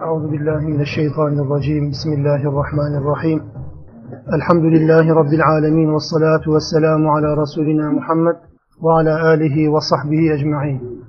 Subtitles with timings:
[0.00, 1.90] Euzu billahi mineşşeytanirracim.
[1.90, 3.42] Bismillahirrahmanirrahim.
[4.34, 8.36] Elhamdülillahi rabbil alamin ve salatu vesselamu ala rasulina Muhammed
[8.82, 11.04] ve ala alihi ve sahbihi ecmaîn.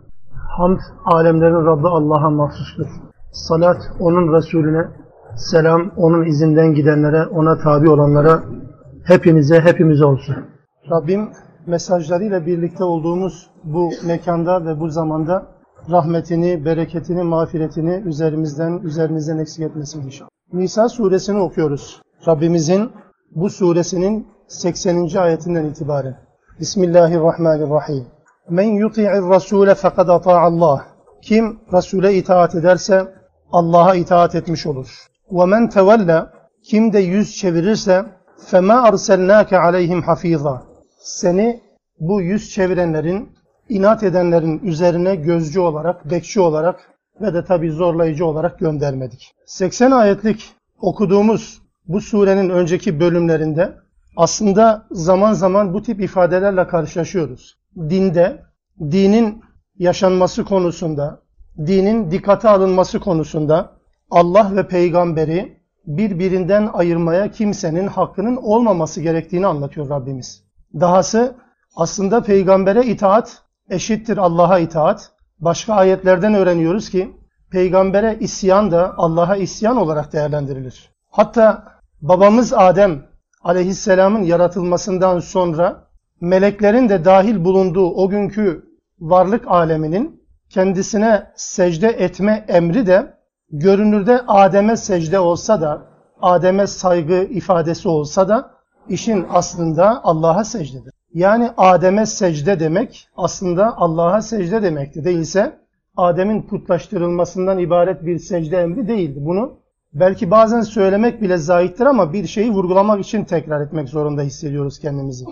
[0.58, 2.88] Hamd alemlerin Rabbi Allah'a mahsustur.
[3.32, 4.88] Salat onun Resulüne,
[5.36, 8.44] selam onun izinden gidenlere, ona tabi olanlara,
[9.04, 10.36] hepinize, hepimize olsun.
[10.92, 11.30] Rabbim
[11.68, 15.53] mesajlarıyla birlikte olduğumuz bu mekanda ve bu zamanda
[15.92, 20.30] rahmetini, bereketini, mağfiretini üzerimizden, üzerimizden eksik etmesin inşallah.
[20.54, 22.02] Nisa suresini okuyoruz.
[22.28, 22.92] Rabbimizin
[23.36, 25.16] bu suresinin 80.
[25.16, 26.18] ayetinden itibaren.
[26.60, 28.06] Bismillahirrahmanirrahim.
[28.50, 30.86] Men yuti'ir rasule fekad Allah.
[31.22, 33.08] Kim Resul'e itaat ederse
[33.52, 35.08] Allah'a itaat etmiş olur.
[35.32, 38.06] Ve men tevella kim de yüz çevirirse
[38.46, 40.64] fema arselnake aleyhim hafiza.
[41.00, 41.62] Seni
[42.00, 43.33] bu yüz çevirenlerin,
[43.70, 49.36] inat edenlerin üzerine gözcü olarak, bekçi olarak ve de tabi zorlayıcı olarak göndermedik.
[49.46, 50.50] 80 ayetlik
[50.82, 53.74] okuduğumuz bu surenin önceki bölümlerinde
[54.16, 57.58] aslında zaman zaman bu tip ifadelerle karşılaşıyoruz.
[57.78, 58.42] Dinde,
[58.80, 59.44] dinin
[59.78, 61.22] yaşanması konusunda,
[61.58, 63.72] dinin dikkate alınması konusunda
[64.12, 70.44] Allah ve peygamberi birbirinden ayırmaya kimsenin hakkının olmaması gerektiğini anlatıyor Rabbimiz.
[70.80, 71.36] Dahası
[71.76, 75.12] aslında peygambere itaat eşittir Allah'a itaat.
[75.40, 77.18] Başka ayetlerden öğreniyoruz ki
[77.52, 80.90] peygambere isyan da Allah'a isyan olarak değerlendirilir.
[81.10, 81.64] Hatta
[82.02, 83.06] babamız Adem
[83.44, 85.88] aleyhisselamın yaratılmasından sonra
[86.22, 88.66] meleklerin de dahil bulunduğu o günkü
[89.00, 93.14] varlık aleminin kendisine secde etme emri de
[93.52, 95.82] görünürde Adem'e secde olsa da,
[96.22, 98.52] Adem'e saygı ifadesi olsa da
[98.90, 100.93] işin aslında Allah'a secdedir.
[101.14, 105.06] Yani Adem'e secde demek aslında Allah'a secde demekti.
[105.06, 105.58] Değilse
[105.98, 109.20] Adem'in putlaştırılmasından ibaret bir secde emri değildi.
[109.22, 109.54] Bunu
[109.94, 115.26] belki bazen söylemek bile zahittir ama bir şeyi vurgulamak için tekrar etmek zorunda hissediyoruz kendimizi.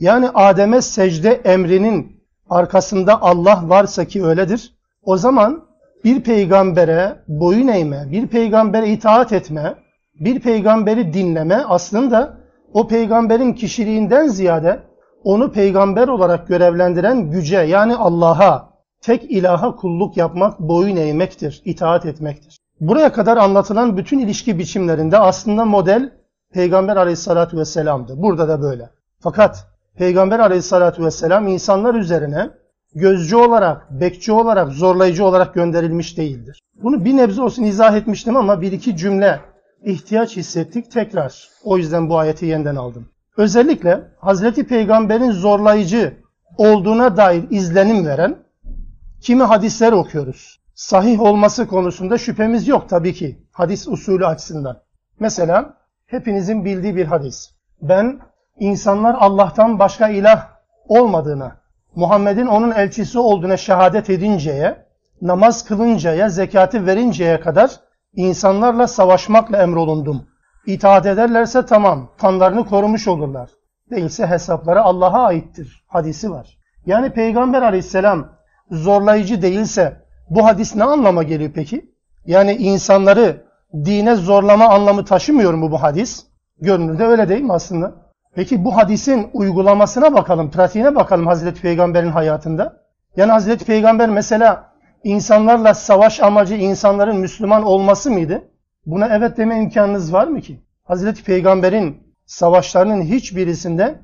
[0.00, 4.74] Yani Adem'e secde emrinin arkasında Allah varsa ki öyledir.
[5.02, 5.64] O zaman
[6.04, 9.74] bir peygambere boyun eğme, bir peygambere itaat etme,
[10.20, 12.36] bir peygamberi dinleme aslında
[12.72, 14.85] o peygamberin kişiliğinden ziyade
[15.26, 18.70] onu peygamber olarak görevlendiren güce yani Allah'a,
[19.02, 22.58] tek ilaha kulluk yapmak, boyun eğmektir, itaat etmektir.
[22.80, 26.12] Buraya kadar anlatılan bütün ilişki biçimlerinde aslında model
[26.52, 28.14] Peygamber aleyhissalatü vesselam'dı.
[28.16, 28.90] Burada da böyle.
[29.20, 29.66] Fakat
[29.98, 32.50] Peygamber aleyhissalatü vesselam insanlar üzerine
[32.94, 36.60] gözcü olarak, bekçi olarak, zorlayıcı olarak gönderilmiş değildir.
[36.82, 39.40] Bunu bir nebze olsun izah etmiştim ama bir iki cümle
[39.84, 41.48] ihtiyaç hissettik tekrar.
[41.64, 43.08] O yüzden bu ayeti yeniden aldım.
[43.36, 46.16] Özellikle Hazreti Peygamber'in zorlayıcı
[46.58, 48.36] olduğuna dair izlenim veren
[49.20, 50.60] kimi hadisler okuyoruz.
[50.74, 54.82] Sahih olması konusunda şüphemiz yok tabii ki hadis usulü açısından.
[55.20, 55.74] Mesela
[56.06, 57.50] hepinizin bildiği bir hadis.
[57.82, 58.20] Ben
[58.58, 60.48] insanlar Allah'tan başka ilah
[60.88, 61.56] olmadığına,
[61.94, 64.86] Muhammed'in onun elçisi olduğuna şehadet edinceye,
[65.22, 67.70] namaz kılıncaya, zekatı verinceye kadar
[68.14, 70.26] insanlarla savaşmakla emrolundum.
[70.66, 73.50] İtaat ederlerse tamam, kanlarını korumuş olurlar.
[73.90, 75.84] Değilse hesapları Allah'a aittir.
[75.86, 76.58] Hadisi var.
[76.86, 78.28] Yani Peygamber aleyhisselam
[78.70, 81.90] zorlayıcı değilse bu hadis ne anlama geliyor peki?
[82.26, 83.44] Yani insanları
[83.74, 86.26] dine zorlama anlamı taşımıyor mu bu hadis?
[86.60, 87.94] Görünürde öyle değil mi aslında?
[88.34, 92.76] Peki bu hadisin uygulamasına bakalım, pratiğine bakalım Hazreti Peygamber'in hayatında.
[93.16, 94.72] Yani Hazreti Peygamber mesela
[95.04, 98.42] insanlarla savaş amacı insanların Müslüman olması mıydı?
[98.86, 100.60] Buna evet deme imkanınız var mı ki?
[100.84, 103.98] Hazreti Peygamber'in savaşlarının hiçbirisinde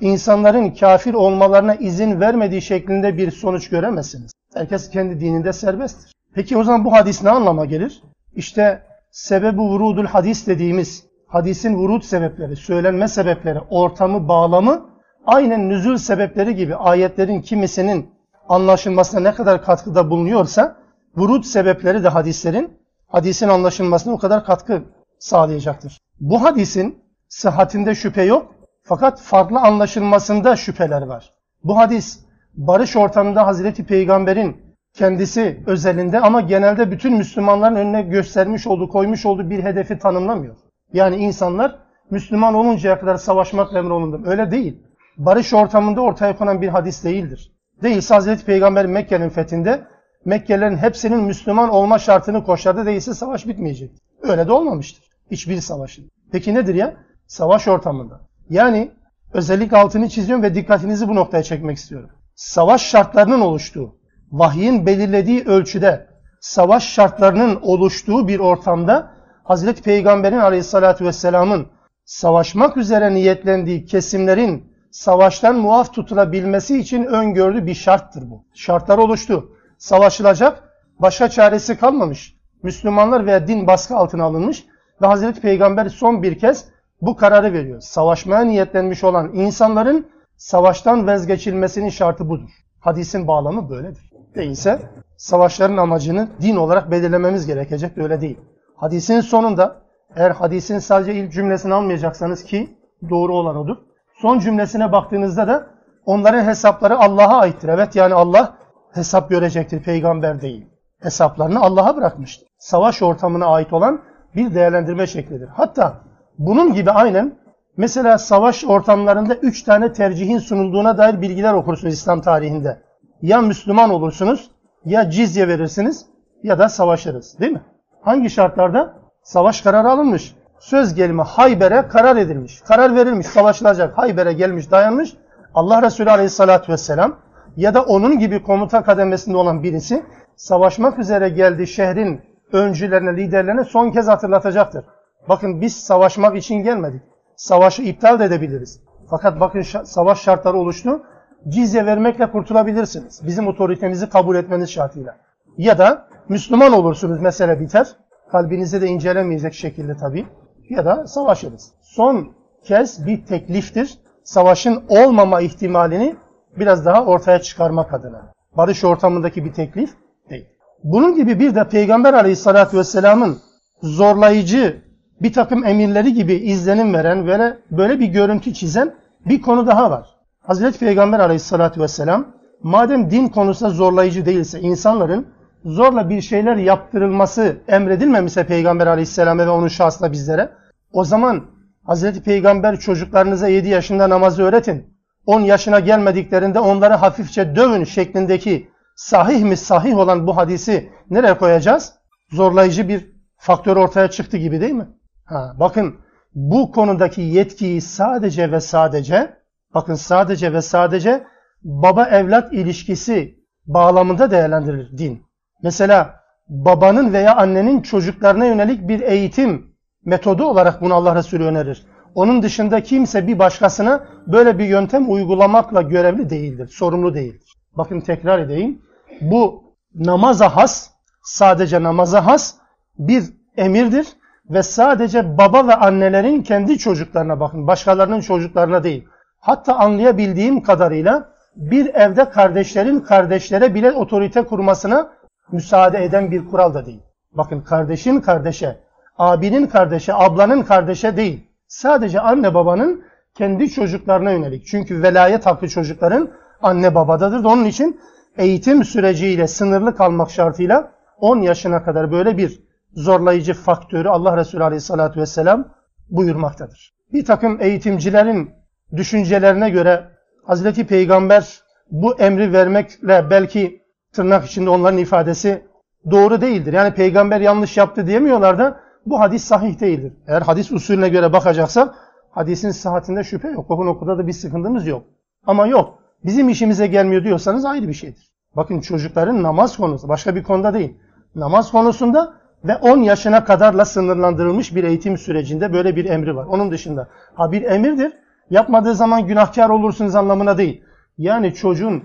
[0.00, 4.32] insanların kafir olmalarına izin vermediği şeklinde bir sonuç göremezsiniz.
[4.54, 6.12] Herkes kendi dininde serbesttir.
[6.34, 8.02] Peki o zaman bu hadis ne anlama gelir?
[8.34, 14.86] İşte sebebu vurudul hadis dediğimiz hadisin vurud sebepleri, söylenme sebepleri, ortamı, bağlamı
[15.26, 18.10] aynen nüzul sebepleri gibi ayetlerin kimisinin
[18.48, 20.76] anlaşılmasına ne kadar katkıda bulunuyorsa
[21.16, 22.81] vurud sebepleri de hadislerin
[23.12, 24.82] hadisin anlaşılmasına o kadar katkı
[25.18, 25.98] sağlayacaktır.
[26.20, 26.98] Bu hadisin
[27.28, 31.32] sıhhatinde şüphe yok fakat farklı anlaşılmasında şüpheler var.
[31.64, 32.20] Bu hadis
[32.54, 34.56] barış ortamında Hazreti Peygamber'in
[34.94, 40.56] kendisi özelinde ama genelde bütün Müslümanların önüne göstermiş olduğu, koymuş olduğu bir hedefi tanımlamıyor.
[40.92, 41.78] Yani insanlar
[42.10, 44.24] Müslüman oluncaya kadar savaşmakla emrolundum.
[44.26, 44.82] Öyle değil.
[45.16, 47.52] Barış ortamında ortaya konan bir hadis değildir.
[47.82, 49.80] Değilse Hazreti Peygamber Mekke'nin fethinde
[50.24, 52.86] Mekkelilerin hepsinin Müslüman olma şartını koşardı.
[52.86, 53.90] Değilse savaş bitmeyecek.
[54.22, 55.04] Öyle de olmamıştır.
[55.30, 56.10] Hiçbir savaşın.
[56.32, 56.94] Peki nedir ya?
[57.26, 58.20] Savaş ortamında.
[58.50, 58.90] Yani
[59.32, 62.10] özellikle altını çiziyorum ve dikkatinizi bu noktaya çekmek istiyorum.
[62.34, 63.96] Savaş şartlarının oluştuğu,
[64.32, 66.06] vahyin belirlediği ölçüde
[66.40, 69.10] savaş şartlarının oluştuğu bir ortamda
[69.44, 71.66] Hazreti Peygamber'in aleyhissalatü vesselamın
[72.04, 78.44] savaşmak üzere niyetlendiği kesimlerin savaştan muaf tutulabilmesi için öngördüğü bir şarttır bu.
[78.54, 79.52] Şartlar oluştu.
[79.82, 80.62] Savaşılacak,
[80.98, 82.36] başka çaresi kalmamış.
[82.62, 84.64] Müslümanlar veya din baskı altına alınmış
[85.02, 86.64] ve Hazreti Peygamber son bir kez
[87.00, 87.80] bu kararı veriyor.
[87.80, 90.06] Savaşmaya niyetlenmiş olan insanların
[90.36, 92.50] savaştan vazgeçilmesinin şartı budur.
[92.80, 94.12] Hadisin bağlamı böyledir.
[94.34, 94.78] Değilse
[95.16, 98.38] savaşların amacını din olarak belirlememiz gerekecek öyle değil.
[98.76, 99.82] Hadisin sonunda
[100.16, 102.76] eğer hadisin sadece ilk cümlesini almayacaksanız ki
[103.10, 103.76] doğru olan odur.
[104.14, 105.66] Son cümlesine baktığınızda da
[106.06, 107.68] onların hesapları Allah'a aittir.
[107.68, 108.61] Evet yani Allah
[108.94, 110.66] hesap görecektir peygamber değil.
[111.00, 112.48] Hesaplarını Allah'a bırakmıştır.
[112.58, 114.00] Savaş ortamına ait olan
[114.36, 115.48] bir değerlendirme şeklidir.
[115.48, 116.00] Hatta
[116.38, 117.34] bunun gibi aynen
[117.76, 122.82] mesela savaş ortamlarında üç tane tercihin sunulduğuna dair bilgiler okursunuz İslam tarihinde.
[123.22, 124.50] Ya Müslüman olursunuz,
[124.84, 126.06] ya cizye verirsiniz
[126.42, 127.62] ya da savaşırız değil mi?
[128.02, 128.94] Hangi şartlarda?
[129.22, 130.34] Savaş kararı alınmış.
[130.60, 132.60] Söz gelimi Hayber'e karar edilmiş.
[132.60, 133.98] Karar verilmiş, savaşılacak.
[133.98, 135.14] Hayber'e gelmiş, dayanmış.
[135.54, 137.16] Allah Resulü Aleyhisselatü Vesselam
[137.56, 140.02] ya da onun gibi komuta kademesinde olan birisi
[140.36, 142.20] savaşmak üzere geldiği şehrin
[142.52, 144.84] öncülerine, liderlerine son kez hatırlatacaktır.
[145.28, 147.02] Bakın biz savaşmak için gelmedik.
[147.36, 148.80] Savaşı iptal de edebiliriz.
[149.10, 151.02] Fakat bakın savaş şartları oluştu.
[151.48, 153.20] Cizye vermekle kurtulabilirsiniz.
[153.26, 155.16] Bizim otoritemizi kabul etmeniz şartıyla.
[155.58, 157.86] Ya da Müslüman olursunuz mesele biter.
[158.30, 160.26] Kalbinize de incelemeyecek şekilde tabii.
[160.68, 161.72] Ya da savaşırız.
[161.80, 162.32] Son
[162.64, 163.98] kez bir tekliftir.
[164.24, 166.16] Savaşın olmama ihtimalini
[166.58, 168.32] biraz daha ortaya çıkarmak adına.
[168.56, 169.90] Barış ortamındaki bir teklif
[170.30, 170.46] değil.
[170.84, 173.38] Bunun gibi bir de Peygamber Aleyhisselatü vesselamın
[173.82, 174.82] zorlayıcı
[175.22, 178.94] bir takım emirleri gibi izlenim veren ve böyle bir görüntü çizen
[179.26, 180.08] bir konu daha var.
[180.40, 182.26] Hazreti Peygamber Aleyhisselatü vesselam
[182.62, 185.26] madem din konusunda zorlayıcı değilse insanların
[185.64, 190.50] zorla bir şeyler yaptırılması emredilmemişse Peygamber Aleyhisselam'a ve onun şahsına bizlere
[190.92, 191.42] o zaman
[191.84, 194.91] Hazreti Peygamber çocuklarınıza 7 yaşında namazı öğretin.
[195.26, 201.92] 10 yaşına gelmediklerinde onları hafifçe dövün şeklindeki sahih mi sahih olan bu hadisi nereye koyacağız?
[202.30, 204.88] Zorlayıcı bir faktör ortaya çıktı gibi değil mi?
[205.24, 205.96] Ha, bakın
[206.34, 209.36] bu konudaki yetkiyi sadece ve sadece
[209.74, 211.26] bakın sadece ve sadece
[211.62, 215.22] baba evlat ilişkisi bağlamında değerlendirilir din.
[215.62, 219.72] Mesela babanın veya annenin çocuklarına yönelik bir eğitim
[220.04, 221.86] metodu olarak bunu Allah Resulü önerir.
[222.14, 227.56] Onun dışında kimse bir başkasına böyle bir yöntem uygulamakla görevli değildir, sorumlu değildir.
[227.76, 228.82] Bakın tekrar edeyim.
[229.20, 229.62] Bu
[229.94, 230.90] namaza has,
[231.22, 232.54] sadece namaza has
[232.98, 233.24] bir
[233.56, 234.06] emirdir
[234.50, 239.04] ve sadece baba ve annelerin kendi çocuklarına bakın, başkalarının çocuklarına değil.
[239.40, 245.12] Hatta anlayabildiğim kadarıyla bir evde kardeşlerin kardeşlere bile otorite kurmasına
[245.52, 247.02] müsaade eden bir kural da değil.
[247.32, 248.76] Bakın kardeşin kardeşe,
[249.18, 251.51] abinin kardeşe, ablanın kardeşe değil.
[251.72, 253.04] Sadece anne babanın
[253.34, 254.66] kendi çocuklarına yönelik.
[254.66, 256.30] Çünkü velayet hakkı çocukların
[256.62, 257.44] anne babadadır.
[257.44, 258.00] Onun için
[258.36, 262.62] eğitim süreciyle sınırlı kalmak şartıyla 10 yaşına kadar böyle bir
[262.94, 265.68] zorlayıcı faktörü Allah Resulü Aleyhisselatü Vesselam
[266.10, 266.94] buyurmaktadır.
[267.12, 268.50] Bir takım eğitimcilerin
[268.96, 270.08] düşüncelerine göre
[270.44, 271.60] Hazreti Peygamber
[271.90, 273.82] bu emri vermekle belki
[274.12, 275.66] tırnak içinde onların ifadesi
[276.10, 276.72] doğru değildir.
[276.72, 280.12] Yani peygamber yanlış yaptı diyemiyorlar da bu hadis sahih değildir.
[280.26, 281.94] Eğer hadis usulüne göre bakacaksak
[282.30, 283.70] hadisin sıhhatinde şüphe yok.
[283.70, 285.04] O noktada da bir sıkıntımız yok.
[285.46, 285.98] Ama yok.
[286.24, 288.32] Bizim işimize gelmiyor diyorsanız ayrı bir şeydir.
[288.56, 290.96] Bakın çocukların namaz konusu başka bir konuda değil.
[291.34, 296.44] Namaz konusunda ve 10 yaşına kadarla sınırlandırılmış bir eğitim sürecinde böyle bir emri var.
[296.44, 298.12] Onun dışında ha bir emirdir.
[298.50, 300.84] Yapmadığı zaman günahkar olursunuz anlamına değil.
[301.18, 302.04] Yani çocuğun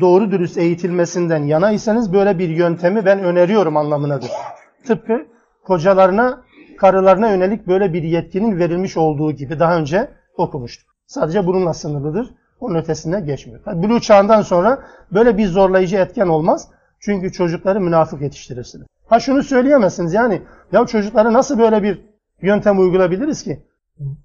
[0.00, 4.30] doğru dürüst eğitilmesinden yanaysanız böyle bir yöntemi ben öneriyorum anlamınadır.
[4.86, 5.26] Tıpkı
[5.68, 6.42] kocalarına,
[6.78, 10.88] karılarına yönelik böyle bir yetkinin verilmiş olduğu gibi daha önce okumuştuk.
[11.06, 12.34] Sadece bununla sınırlıdır.
[12.60, 13.60] Onun ötesine geçmiyor.
[13.66, 14.78] Bülü çağından sonra
[15.12, 16.68] böyle bir zorlayıcı etken olmaz.
[17.00, 18.86] Çünkü çocukları münafık yetiştirirsiniz.
[19.08, 22.00] Ha şunu söyleyemezsiniz yani ya çocuklara nasıl böyle bir
[22.42, 23.62] yöntem uygulayabiliriz ki?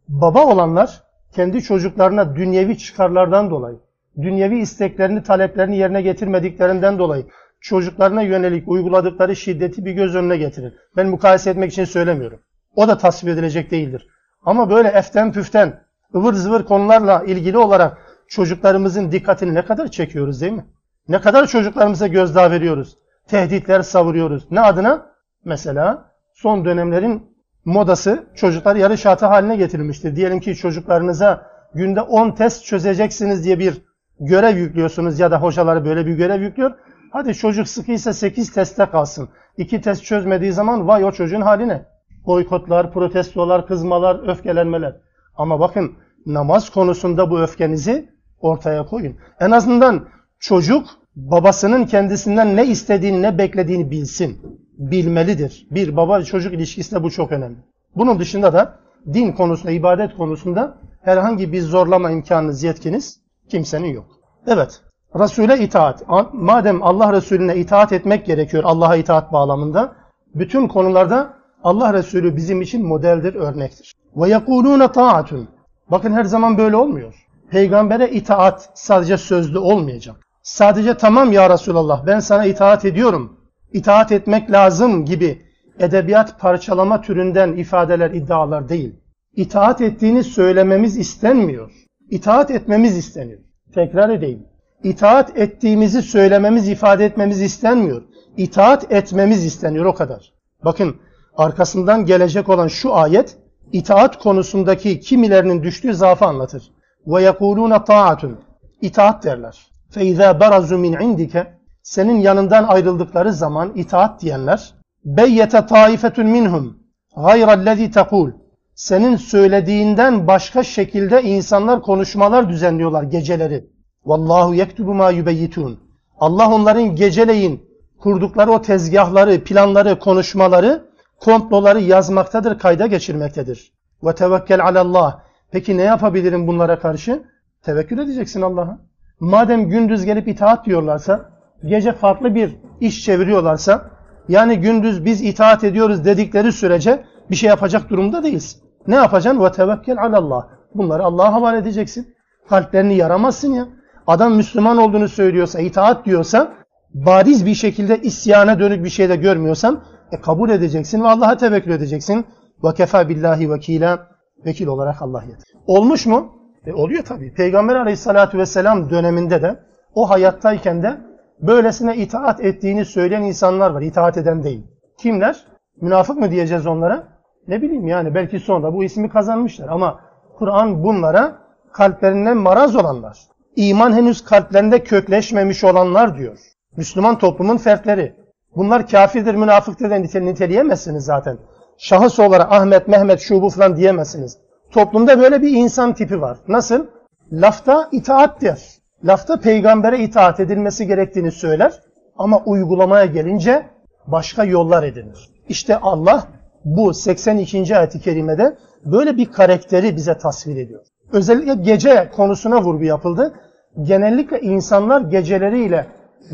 [0.08, 1.04] Baba olanlar
[1.36, 3.78] kendi çocuklarına dünyevi çıkarlardan dolayı,
[4.22, 7.26] dünyevi isteklerini, taleplerini yerine getirmediklerinden dolayı
[7.64, 10.74] çocuklarına yönelik uyguladıkları şiddeti bir göz önüne getirir.
[10.98, 12.40] Ben mukayese etmek için söylemiyorum.
[12.76, 14.08] O da tasvip edilecek değildir.
[14.46, 15.80] Ama böyle eften püften,
[16.16, 20.66] ıvır zıvır konularla ilgili olarak çocuklarımızın dikkatini ne kadar çekiyoruz değil mi?
[21.08, 22.98] Ne kadar çocuklarımıza gözdağı veriyoruz?
[23.28, 24.52] Tehditler savuruyoruz.
[24.52, 25.06] Ne adına?
[25.46, 27.24] Mesela son dönemlerin
[27.66, 30.16] modası çocuklar yarış atı haline getirilmiştir.
[30.16, 33.82] Diyelim ki çocuklarınıza günde 10 test çözeceksiniz diye bir
[34.20, 36.72] görev yüklüyorsunuz ya da hocaları böyle bir görev yüklüyor.
[37.14, 39.30] Hadi çocuk sıkıysa 8 testte kalsın.
[39.58, 41.86] 2 test çözmediği zaman vay o çocuğun haline.
[42.26, 44.96] Boykotlar, protestolar, kızmalar, öfkelenmeler.
[45.36, 45.94] Ama bakın
[46.26, 49.16] namaz konusunda bu öfkenizi ortaya koyun.
[49.40, 50.08] En azından
[50.40, 54.42] çocuk babasının kendisinden ne istediğini, ne beklediğini bilsin.
[54.78, 55.68] Bilmelidir.
[55.72, 57.58] Bir baba çocuk ilişkisinde bu çok önemli.
[57.96, 58.80] Bunun dışında da
[59.14, 64.06] din konusunda, ibadet konusunda herhangi bir zorlama imkanınız, yetkiniz kimsenin yok.
[64.48, 64.82] Evet,
[65.20, 66.04] Resul'e itaat.
[66.34, 69.96] Madem Allah Resulüne itaat etmek gerekiyor Allah'a itaat bağlamında,
[70.36, 73.94] bütün konularda Allah Resulü bizim için modeldir, örnektir.
[74.16, 75.50] Ve yekulûne taatun.
[75.92, 77.14] Bakın her zaman böyle olmuyor.
[77.52, 80.16] Peygambere itaat sadece sözlü olmayacak.
[80.44, 83.38] Sadece tamam ya Resulallah ben sana itaat ediyorum.
[83.74, 85.42] İtaat etmek lazım gibi
[85.80, 88.96] edebiyat parçalama türünden ifadeler, iddialar değil.
[89.36, 91.72] İtaat ettiğini söylememiz istenmiyor.
[92.10, 93.40] İtaat etmemiz isteniyor.
[93.74, 94.53] Tekrar edeyim.
[94.84, 98.02] İtaat ettiğimizi söylememiz, ifade etmemiz istenmiyor.
[98.38, 100.34] İtaat etmemiz isteniyor o kadar.
[100.66, 100.96] Bakın
[101.38, 103.38] arkasından gelecek olan şu ayet
[103.72, 106.72] itaat konusundaki kimilerinin düştüğü zaafı anlatır.
[107.08, 108.40] Ve yekulûne ta'atun.
[108.82, 109.68] İtaat derler.
[109.90, 111.48] Fe izâ barazu min indike.
[111.84, 114.74] Senin yanından ayrıldıkları zaman itaat diyenler.
[115.06, 116.78] Beyyete taifetun minhum.
[117.16, 118.32] Gayrellezî tekul.
[118.76, 123.73] Senin söylediğinden başka şekilde insanlar konuşmalar düzenliyorlar geceleri.
[124.06, 125.80] Vallahu yektubu ma yubeyyitun.
[126.20, 127.70] Allah onların geceleyin
[128.00, 130.86] kurdukları o tezgahları, planları, konuşmaları,
[131.20, 133.72] komploları yazmaktadır, kayda geçirmektedir.
[134.04, 135.20] Ve tevekkel alallah.
[135.52, 137.24] Peki ne yapabilirim bunlara karşı?
[137.62, 138.78] Tevekkül edeceksin Allah'a.
[139.20, 141.30] Madem gündüz gelip itaat diyorlarsa,
[141.66, 143.90] gece farklı bir iş çeviriyorlarsa,
[144.30, 148.62] yani gündüz biz itaat ediyoruz dedikleri sürece bir şey yapacak durumda değilsin.
[148.88, 149.44] Ne yapacaksın?
[149.44, 150.48] Ve tevekkel alallah.
[150.76, 152.16] Bunları Allah'a havale edeceksin.
[152.50, 153.68] Kalplerini yaramazsın ya.
[154.08, 156.54] Adam Müslüman olduğunu söylüyorsa, itaat diyorsa,
[156.94, 161.72] bariz bir şekilde isyana dönük bir şey de görmüyorsan, e, kabul edeceksin ve Allah'a tevekkül
[161.72, 162.26] edeceksin.
[162.64, 164.08] Ve kefa billahi vekila.
[164.46, 165.62] Vekil olarak Allah yeter.
[165.68, 166.32] Olmuş mu?
[166.66, 167.34] E, oluyor tabii.
[167.34, 169.60] Peygamber aleyhissalatü vesselam döneminde de
[169.96, 170.98] o hayattayken de
[171.42, 173.82] böylesine itaat ettiğini söyleyen insanlar var.
[173.82, 174.68] İtaat eden değil.
[174.98, 175.46] Kimler?
[175.82, 177.04] Münafık mı diyeceğiz onlara?
[177.48, 180.00] Ne bileyim yani belki sonra bu ismi kazanmışlar ama
[180.38, 181.38] Kur'an bunlara
[181.72, 183.18] kalplerinden maraz olanlar,
[183.56, 186.38] iman henüz kalplerinde kökleşmemiş olanlar diyor.
[186.78, 188.16] Müslüman toplumun fertleri.
[188.56, 191.38] Bunlar kafirdir, münafıktır da niteleyemezsiniz zaten.
[191.78, 194.38] Şahıs olarak Ahmet, Mehmet, şubu falan diyemezsiniz.
[194.72, 196.38] Toplumda böyle bir insan tipi var.
[196.48, 196.86] Nasıl?
[197.32, 198.62] Lafta itaat der.
[199.04, 201.82] Lafta peygambere itaat edilmesi gerektiğini söyler.
[202.18, 203.66] Ama uygulamaya gelince
[204.08, 205.30] başka yollar edinir.
[205.50, 206.28] İşte Allah
[206.66, 207.78] bu 82.
[207.78, 210.86] ayet-i kerimede böyle bir karakteri bize tasvir ediyor.
[211.14, 213.34] Özellikle gece konusuna vurgu yapıldı.
[213.82, 215.88] Genellikle insanlar geceleriyle,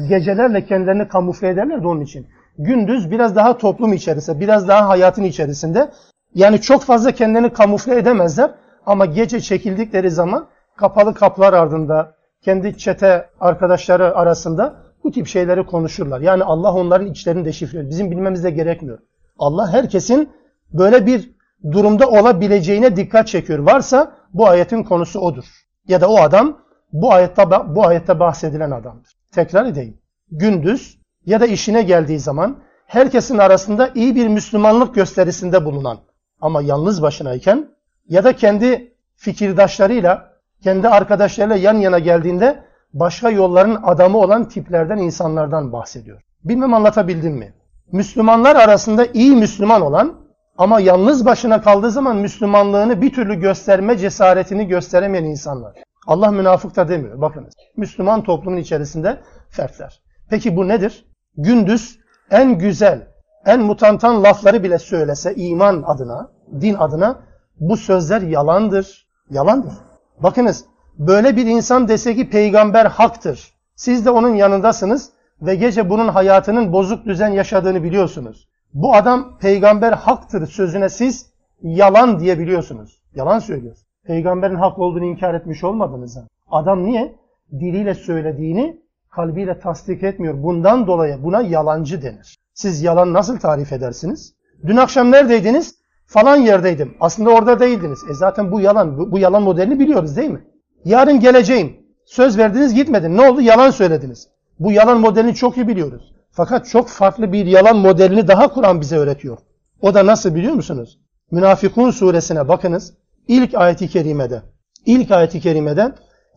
[0.09, 2.27] gecelerle kendilerini kamufle ederler de onun için.
[2.57, 5.91] Gündüz biraz daha toplum içerisinde, biraz daha hayatın içerisinde.
[6.33, 8.51] Yani çok fazla kendilerini kamufle edemezler.
[8.86, 16.21] Ama gece çekildikleri zaman kapalı kapılar ardında, kendi çete arkadaşları arasında bu tip şeyleri konuşurlar.
[16.21, 19.00] Yani Allah onların içlerini deşifre Bizim bilmemiz de gerekmiyor.
[19.39, 20.29] Allah herkesin
[20.74, 21.31] böyle bir
[21.71, 23.59] durumda olabileceğine dikkat çekiyor.
[23.59, 25.45] Varsa bu ayetin konusu odur.
[25.88, 26.57] Ya da o adam
[26.93, 29.17] bu ayette bu ayette bahsedilen adamdır.
[29.31, 29.98] Tekrar edeyim.
[30.31, 35.98] Gündüz ya da işine geldiği zaman herkesin arasında iyi bir Müslümanlık gösterisinde bulunan
[36.41, 37.69] ama yalnız başınayken
[38.07, 40.33] ya da kendi fikirdaşlarıyla,
[40.63, 46.21] kendi arkadaşlarıyla yan yana geldiğinde başka yolların adamı olan tiplerden, insanlardan bahsediyor.
[46.43, 47.53] Bilmem anlatabildim mi?
[47.91, 50.15] Müslümanlar arasında iyi Müslüman olan
[50.60, 55.74] ama yalnız başına kaldığı zaman Müslümanlığını bir türlü gösterme cesaretini gösteremeyen insanlar.
[56.08, 57.22] Allah münafık da demiyor.
[57.22, 57.54] Bakınız.
[57.78, 59.18] Müslüman toplumun içerisinde
[59.50, 60.01] fertler.
[60.30, 61.06] Peki bu nedir?
[61.38, 62.00] Gündüz
[62.32, 63.08] en güzel,
[63.46, 67.20] en mutantan lafları bile söylese iman adına, din adına
[67.60, 69.08] bu sözler yalandır.
[69.30, 69.74] Yalandır.
[70.20, 70.66] Bakınız
[70.98, 73.54] böyle bir insan dese ki peygamber haktır.
[73.75, 75.10] Siz de onun yanındasınız
[75.42, 78.50] ve gece bunun hayatının bozuk düzen yaşadığını biliyorsunuz.
[78.74, 81.30] Bu adam peygamber haktır sözüne siz
[81.62, 83.02] yalan diyebiliyorsunuz.
[83.16, 83.78] Yalan söylüyor.
[84.04, 86.18] Peygamberin haklı olduğunu inkar etmiş olmadınız.
[86.52, 87.16] Adam niye?
[87.52, 90.44] Diliyle söylediğini kalbiyle tasdik etmiyor.
[90.44, 92.38] Bundan dolayı buna yalancı denir.
[92.54, 94.34] Siz yalan nasıl tarif edersiniz?
[94.66, 95.76] Dün akşam neredeydiniz?
[96.06, 96.98] Falan yerdeydim.
[97.00, 98.00] Aslında orada değildiniz.
[98.10, 98.98] E zaten bu yalan.
[98.98, 100.44] Bu, bu yalan modelini biliyoruz değil mi?
[100.86, 101.78] Yarın geleceğim.
[102.06, 103.18] Söz verdiniz gitmedin.
[103.18, 103.42] Ne oldu?
[103.42, 104.28] Yalan söylediniz.
[104.60, 106.16] Bu yalan modelini çok iyi biliyoruz.
[106.31, 109.38] Fakat çok farklı bir yalan modelini daha Kur'an bize öğretiyor.
[109.81, 111.00] O da nasıl biliyor musunuz?
[111.31, 112.93] Münafikun suresine bakınız.
[113.27, 114.41] İlk ayeti kerimede.
[114.86, 115.91] İlk ayeti kerimede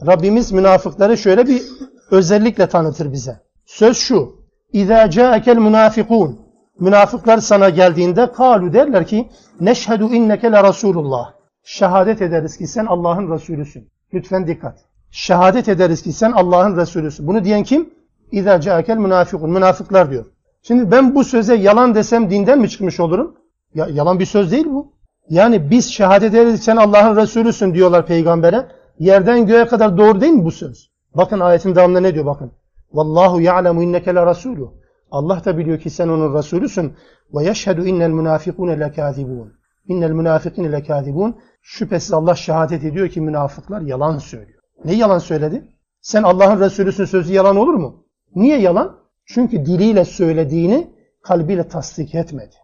[0.07, 1.63] Rabbimiz münafıkları şöyle bir
[2.11, 3.41] özellikle tanıtır bize.
[3.67, 4.43] Söz şu.
[4.73, 6.41] İzâ câekel münâfikûn.
[6.81, 9.29] Münafıklar sana geldiğinde kalu derler ki
[9.61, 11.33] neşhedü inneke le Resulullah.
[11.65, 13.91] Şehadet ederiz ki sen Allah'ın Resulüsün.
[14.15, 14.79] Lütfen dikkat.
[15.11, 17.27] Şehadet ederiz ki sen Allah'ın Resulüsün.
[17.27, 17.91] Bunu diyen kim?
[18.33, 19.51] İzâ câekel münâfikûn.
[19.51, 20.25] Münafıklar diyor.
[20.63, 23.37] Şimdi ben bu söze yalan desem dinden mi çıkmış olurum?
[23.75, 24.93] Ya, yalan bir söz değil bu.
[25.29, 28.69] Yani biz şehadet ederiz sen Allah'ın Resulüsün diyorlar peygambere.
[28.99, 30.91] Yerden göğe kadar doğru değil mi bu söz?
[31.15, 32.53] Bakın ayetin devamında ne diyor bakın.
[32.93, 34.75] Vallahu ya'lemu inneke la rasulu.
[35.11, 36.93] Allah da biliyor ki sen onun Resulüsün.
[37.35, 39.53] Ve yeşhedü innel münafikune lekâzibûn.
[39.87, 41.35] İnnel münafikine lekâzibûn.
[41.63, 44.61] Şüphesiz Allah şehadet ediyor ki münafıklar yalan söylüyor.
[44.85, 45.69] Ne yalan söyledi?
[46.01, 48.02] Sen Allah'ın Resulüsün sözü yalan olur mu?
[48.35, 48.97] Niye yalan?
[49.27, 50.91] Çünkü diliyle söylediğini
[51.23, 52.55] kalbiyle tasdik etmedi.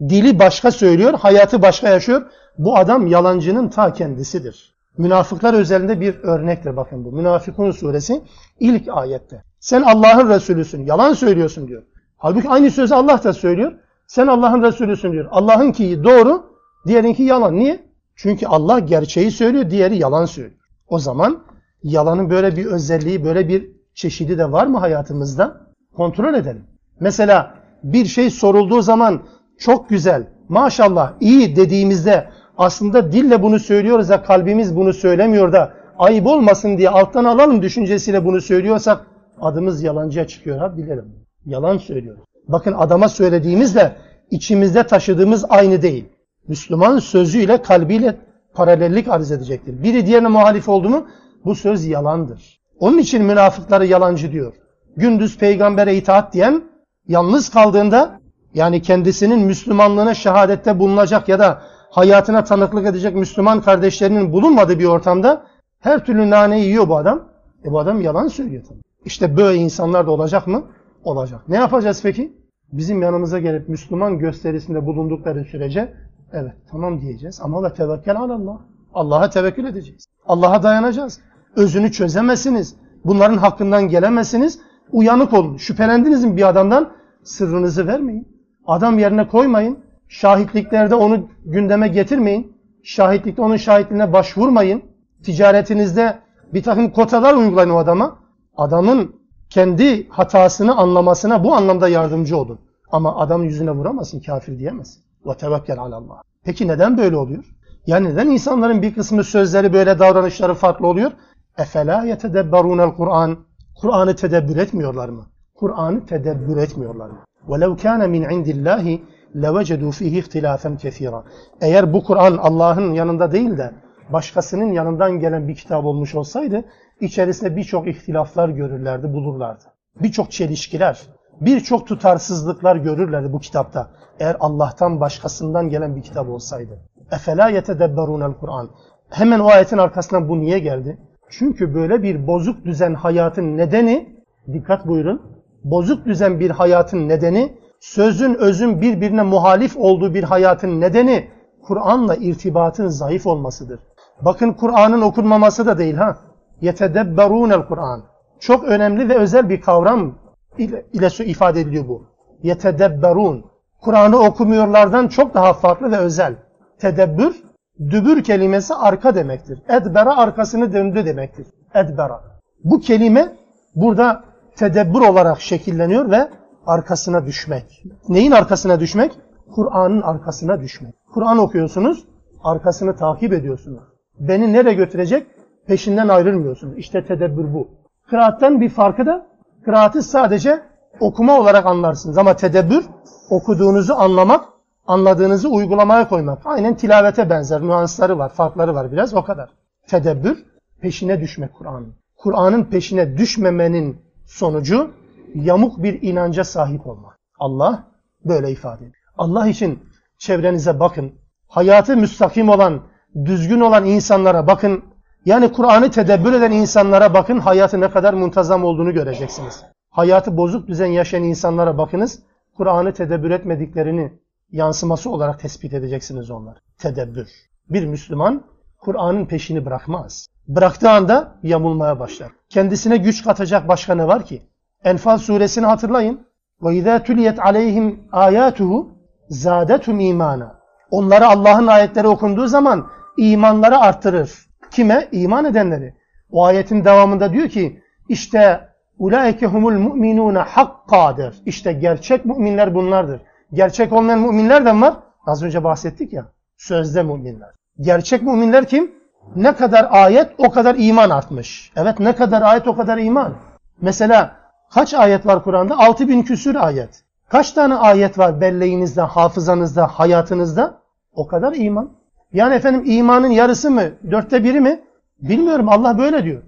[0.00, 2.22] Dili başka söylüyor, hayatı başka yaşıyor.
[2.58, 4.74] Bu adam yalancının ta kendisidir.
[4.98, 7.12] Münafıklar özelinde bir örnektir bakın bu.
[7.12, 8.22] Münafıkun suresi
[8.60, 9.42] ilk ayette.
[9.60, 11.82] Sen Allah'ın Resulüsün, yalan söylüyorsun diyor.
[12.16, 13.72] Halbuki aynı sözü Allah da söylüyor.
[14.06, 15.28] Sen Allah'ın Resulüsün diyor.
[15.30, 16.46] Allah'ın ki doğru,
[16.86, 17.56] diğerinki yalan.
[17.56, 17.84] Niye?
[18.16, 20.60] Çünkü Allah gerçeği söylüyor, diğeri yalan söylüyor.
[20.88, 21.42] O zaman
[21.82, 25.60] yalanın böyle bir özelliği, böyle bir çeşidi de var mı hayatımızda?
[25.96, 26.64] Kontrol edelim.
[27.00, 29.22] Mesela bir şey sorulduğu zaman
[29.58, 32.28] çok güzel, maşallah, iyi dediğimizde
[32.58, 38.24] aslında dille bunu söylüyoruz da kalbimiz bunu söylemiyor da ayıp olmasın diye alttan alalım düşüncesiyle
[38.24, 39.06] bunu söylüyorsak
[39.40, 41.04] adımız yalancıya çıkıyor ha bilelim.
[41.46, 42.22] Yalan söylüyoruz.
[42.48, 43.96] Bakın adama söylediğimizle
[44.30, 46.04] içimizde taşıdığımız aynı değil.
[46.48, 48.16] Müslüman sözüyle kalbiyle
[48.54, 49.82] paralellik arz edecektir.
[49.82, 51.06] Biri diğerine muhalif oldu mu
[51.44, 52.59] bu söz yalandır.
[52.80, 54.52] Onun için münafıkları yalancı diyor.
[54.96, 56.62] Gündüz peygambere itaat diyen
[57.08, 58.20] yalnız kaldığında
[58.54, 65.46] yani kendisinin Müslümanlığına şehadette bulunacak ya da hayatına tanıklık edecek Müslüman kardeşlerinin bulunmadığı bir ortamda
[65.80, 67.28] her türlü naneyi yiyor bu adam.
[67.64, 68.80] E bu adam yalan söylüyor tabii.
[69.04, 70.64] İşte böyle insanlar da olacak mı?
[71.04, 71.40] Olacak.
[71.48, 72.32] Ne yapacağız peki?
[72.72, 75.94] Bizim yanımıza gelip Müslüman gösterisinde bulundukları sürece
[76.32, 78.60] evet tamam diyeceğiz ama ve tevekkül Allah.
[78.94, 80.06] Allah'a tevekkül edeceğiz.
[80.26, 81.20] Allah'a dayanacağız.
[81.56, 82.74] Özünü çözemezsiniz.
[83.04, 84.58] Bunların hakkından gelemezsiniz.
[84.92, 85.56] Uyanık olun.
[85.56, 86.92] Şüphelendiniz mi bir adamdan?
[87.24, 88.28] Sırrınızı vermeyin.
[88.66, 89.78] Adam yerine koymayın.
[90.08, 92.56] Şahitliklerde onu gündeme getirmeyin.
[92.82, 94.82] Şahitlikte onun şahitliğine başvurmayın.
[95.24, 96.18] Ticaretinizde
[96.54, 98.18] bir takım kotalar uygulayın o adama.
[98.56, 99.14] Adamın
[99.50, 102.58] kendi hatasını anlamasına bu anlamda yardımcı olun.
[102.92, 105.02] Ama adam yüzüne vuramazsın, kafir diyemezsin.
[105.26, 106.22] Ve tevekkel alallah.
[106.44, 107.44] Peki neden böyle oluyor?
[107.86, 111.12] Yani neden insanların bir kısmı sözleri böyle davranışları farklı oluyor?
[111.59, 113.37] Efela yetedebberunel Kur'an.
[113.81, 115.25] Kur'an'ı tedebbür etmiyorlar mı?
[115.55, 117.19] Kur'an'ı tedebbür etmiyorlar mı?
[117.47, 118.99] وَلَوْ كَانَ مِنْ عِنْدِ اللّٰهِ
[119.35, 121.23] لَوَجَدُوا ف۪يهِ اِخْتِلَافًا كَثِيرًا
[121.61, 123.71] Eğer bu Kur'an Allah'ın yanında değil de
[124.09, 126.65] başkasının yanından gelen bir kitap olmuş olsaydı
[127.01, 129.63] içerisinde birçok ihtilaflar görürlerdi, bulurlardı.
[130.01, 131.01] Birçok çelişkiler,
[131.41, 133.91] birçok tutarsızlıklar görürlerdi bu kitapta.
[134.19, 136.79] Eğer Allah'tan başkasından gelen bir kitap olsaydı.
[137.11, 138.69] اَفَلَا يَتَدَبَّرُونَ Kur'an.
[139.09, 140.97] Hemen o ayetin arkasından bu niye geldi?
[141.30, 144.16] Çünkü böyle bir bozuk düzen hayatın nedeni,
[144.52, 145.22] dikkat buyurun,
[145.64, 151.28] bozuk düzen bir hayatın nedeni, sözün özün birbirine muhalif olduğu bir hayatın nedeni,
[151.62, 153.80] Kur'an'la irtibatın zayıf olmasıdır.
[154.20, 156.16] Bakın Kur'an'ın okunmaması da değil ha.
[156.60, 158.02] Yetedebberûnel Kur'an.
[158.40, 160.14] Çok önemli ve özel bir kavram
[160.58, 162.06] ile, ile ifade ediliyor bu.
[162.42, 163.44] Yetedebberûn.
[163.80, 166.34] Kur'an'ı okumuyorlardan çok daha farklı ve özel.
[166.78, 167.42] Tedebbür,
[167.80, 169.62] dübür kelimesi arka demektir.
[169.68, 171.46] Edbera arkasını döndü demektir.
[171.74, 172.20] Edbera.
[172.64, 173.36] Bu kelime
[173.74, 174.24] burada
[174.56, 176.28] tedebbür olarak şekilleniyor ve
[176.66, 177.82] arkasına düşmek.
[178.08, 179.12] Neyin arkasına düşmek?
[179.54, 180.94] Kur'an'ın arkasına düşmek.
[181.14, 182.04] Kur'an okuyorsunuz,
[182.44, 183.82] arkasını takip ediyorsunuz.
[184.18, 185.26] Beni nereye götürecek?
[185.66, 186.78] Peşinden ayrılmıyorsunuz.
[186.78, 187.68] İşte tedebbür bu.
[188.10, 189.26] Kıraatten bir farkı da
[189.64, 190.62] kıraatı sadece
[191.00, 192.18] okuma olarak anlarsınız.
[192.18, 192.84] Ama tedebbür
[193.30, 194.44] okuduğunuzu anlamak,
[194.90, 196.38] anladığınızı uygulamaya koymak.
[196.44, 197.62] Aynen tilavete benzer.
[197.62, 199.50] Nüansları var, farkları var biraz o kadar.
[199.86, 200.44] Tedebbür
[200.80, 201.94] peşine düşmek Kur'an'ın.
[202.16, 204.90] Kur'an'ın peşine düşmemenin sonucu
[205.34, 207.18] yamuk bir inanca sahip olmak.
[207.38, 207.84] Allah
[208.24, 208.94] böyle ifade ediyor.
[209.18, 209.78] Allah için
[210.18, 211.12] çevrenize bakın.
[211.48, 212.80] Hayatı müstakim olan,
[213.24, 214.84] düzgün olan insanlara bakın.
[215.24, 217.38] Yani Kur'an'ı tedebbür eden insanlara bakın.
[217.38, 219.64] Hayatı ne kadar muntazam olduğunu göreceksiniz.
[219.90, 222.22] Hayatı bozuk düzen yaşayan insanlara bakınız.
[222.56, 224.12] Kur'an'ı tedebbür etmediklerini
[224.51, 226.57] yansıması olarak tespit edeceksiniz onlar.
[226.77, 227.29] Tedebbür.
[227.69, 228.43] Bir Müslüman
[228.81, 230.27] Kur'an'ın peşini bırakmaz.
[230.47, 232.31] Bıraktığı anda yamulmaya başlar.
[232.49, 234.41] Kendisine güç katacak başka ne var ki?
[234.83, 236.27] Enfal suresini hatırlayın.
[236.61, 238.87] وَاِذَا تُلِيَتْ عَلَيْهِمْ آيَاتُهُ
[239.29, 240.59] زَادَتُمْ imana.
[240.91, 244.31] Onlara Allah'ın ayetleri okunduğu zaman imanları arttırır.
[244.71, 245.07] Kime?
[245.11, 245.93] İman edenleri.
[246.31, 251.35] O ayetin devamında diyor ki işte Ulaike humul mu'minune hakkadır.
[251.45, 253.21] İşte gerçek müminler bunlardır.
[253.52, 254.94] Gerçek olmayan müminler de var.
[255.26, 256.26] Az önce bahsettik ya.
[256.56, 257.50] Sözde müminler.
[257.80, 258.90] Gerçek müminler kim?
[259.36, 261.72] Ne kadar ayet o kadar iman artmış.
[261.76, 263.34] Evet ne kadar ayet o kadar iman.
[263.80, 264.36] Mesela
[264.74, 265.78] kaç ayet var Kur'an'da?
[265.78, 267.04] 6000 küsür ayet.
[267.28, 270.80] Kaç tane ayet var belleğinizde, hafızanızda, hayatınızda?
[271.12, 271.90] O kadar iman.
[272.32, 274.80] Yani efendim imanın yarısı mı, dörtte biri mi?
[275.18, 276.42] Bilmiyorum Allah böyle diyor.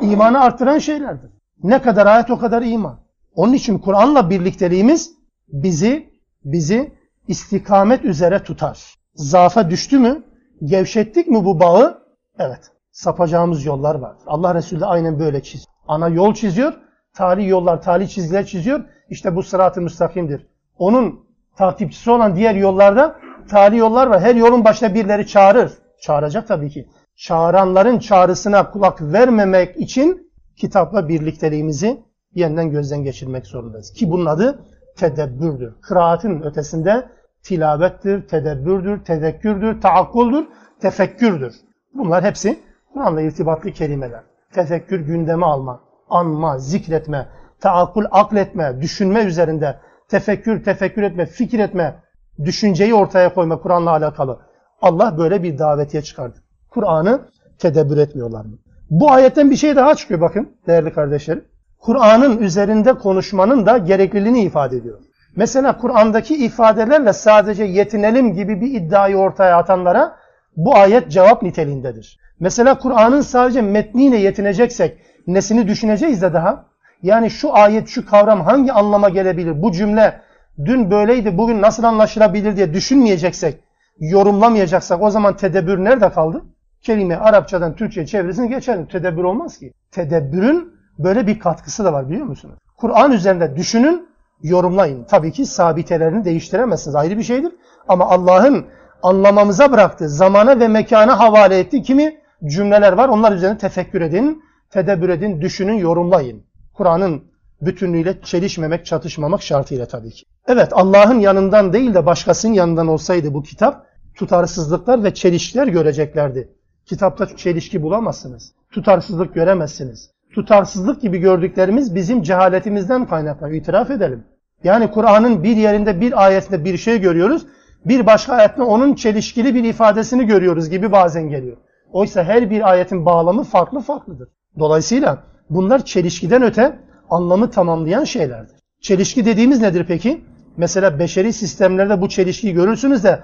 [0.00, 1.30] İmanı arttıran şeylerdir.
[1.62, 2.98] Ne kadar ayet o kadar iman.
[3.34, 5.10] Onun için Kur'an'la birlikteliğimiz
[5.48, 6.11] bizi
[6.44, 6.92] bizi
[7.28, 8.94] istikamet üzere tutar.
[9.14, 10.22] Zafa düştü mü,
[10.64, 12.02] gevşettik mi bu bağı?
[12.38, 12.70] Evet.
[12.90, 14.16] Sapacağımız yollar var.
[14.26, 15.66] Allah Resulü de aynen böyle çiziyor.
[15.88, 16.72] Ana yol çiziyor,
[17.14, 18.84] tali yollar, tali çizgiler çiziyor.
[19.10, 20.46] İşte bu sırat-ı müstakimdir.
[20.78, 21.26] Onun
[21.56, 23.16] takipçisi olan diğer yollarda
[23.48, 24.20] tali yollar var.
[24.20, 25.72] Her yolun başına birileri çağırır.
[26.00, 26.88] Çağıracak tabii ki.
[27.16, 32.02] Çağıranların çağrısına kulak vermemek için kitapla birlikteliğimizi
[32.34, 33.92] yeniden gözden geçirmek zorundayız.
[33.92, 34.64] Ki bunun adı
[34.96, 35.74] tedebbürdür.
[35.82, 37.08] Kıraatin ötesinde
[37.42, 40.46] tilavettir, tedebbürdür, tezekkürdür, taakkuldür,
[40.80, 41.54] tefekkürdür.
[41.94, 42.58] Bunlar hepsi
[42.92, 44.22] Kur'an'la irtibatlı kelimeler.
[44.52, 47.28] Tefekkür gündeme alma, anma, zikretme,
[47.60, 49.76] taakkul akletme, düşünme üzerinde,
[50.08, 52.02] tefekkür, tefekkür etme, fikir etme,
[52.44, 54.38] düşünceyi ortaya koyma Kur'an'la alakalı.
[54.82, 56.38] Allah böyle bir davetiye çıkardı.
[56.70, 57.20] Kur'an'ı
[57.58, 58.58] tedebbür etmiyorlar mı?
[58.90, 61.44] Bu ayetten bir şey daha çıkıyor bakın değerli kardeşlerim.
[61.82, 64.98] Kur'an'ın üzerinde konuşmanın da gerekliliğini ifade ediyor.
[65.36, 70.16] Mesela Kur'an'daki ifadelerle sadece yetinelim gibi bir iddiayı ortaya atanlara
[70.56, 72.18] bu ayet cevap niteliğindedir.
[72.40, 76.64] Mesela Kur'an'ın sadece metniyle yetineceksek nesini düşüneceğiz de daha?
[77.02, 79.62] Yani şu ayet, şu kavram hangi anlama gelebilir?
[79.62, 80.20] Bu cümle
[80.64, 83.60] dün böyleydi, bugün nasıl anlaşılabilir diye düşünmeyeceksek,
[83.98, 86.42] yorumlamayacaksak o zaman tedebbür nerede kaldı?
[86.82, 88.86] Kelime Arapçadan Türkçe çevresini geçelim.
[88.86, 89.72] Tedebbür olmaz ki.
[89.90, 92.58] Tedebbürün böyle bir katkısı da var biliyor musunuz?
[92.76, 94.08] Kur'an üzerinde düşünün,
[94.42, 95.04] yorumlayın.
[95.04, 96.94] Tabii ki sabitelerini değiştiremezsiniz.
[96.94, 97.52] Ayrı bir şeydir.
[97.88, 98.66] Ama Allah'ın
[99.02, 103.08] anlamamıza bıraktığı zamana ve mekana havale ettiği kimi cümleler var.
[103.08, 106.42] Onlar üzerine tefekkür edin, tedebbür edin, düşünün, yorumlayın.
[106.74, 107.24] Kur'an'ın
[107.60, 110.24] bütünlüğüyle çelişmemek, çatışmamak şartıyla tabii ki.
[110.46, 116.52] Evet Allah'ın yanından değil de başkasının yanından olsaydı bu kitap tutarsızlıklar ve çelişkiler göreceklerdi.
[116.86, 118.52] Kitapta çelişki bulamazsınız.
[118.70, 120.10] Tutarsızlık göremezsiniz.
[120.34, 123.60] Tutarsızlık gibi gördüklerimiz bizim cehaletimizden kaynaklanıyor.
[123.60, 124.24] İtiraf edelim.
[124.64, 127.46] Yani Kur'an'ın bir yerinde bir ayetinde bir şey görüyoruz.
[127.84, 131.56] Bir başka ayette onun çelişkili bir ifadesini görüyoruz gibi bazen geliyor.
[131.92, 134.28] Oysa her bir ayetin bağlamı farklı farklıdır.
[134.58, 136.78] Dolayısıyla bunlar çelişkiden öte
[137.10, 138.56] anlamı tamamlayan şeylerdir.
[138.80, 140.24] Çelişki dediğimiz nedir peki?
[140.56, 143.22] Mesela beşeri sistemlerde bu çelişkiyi görürsünüz de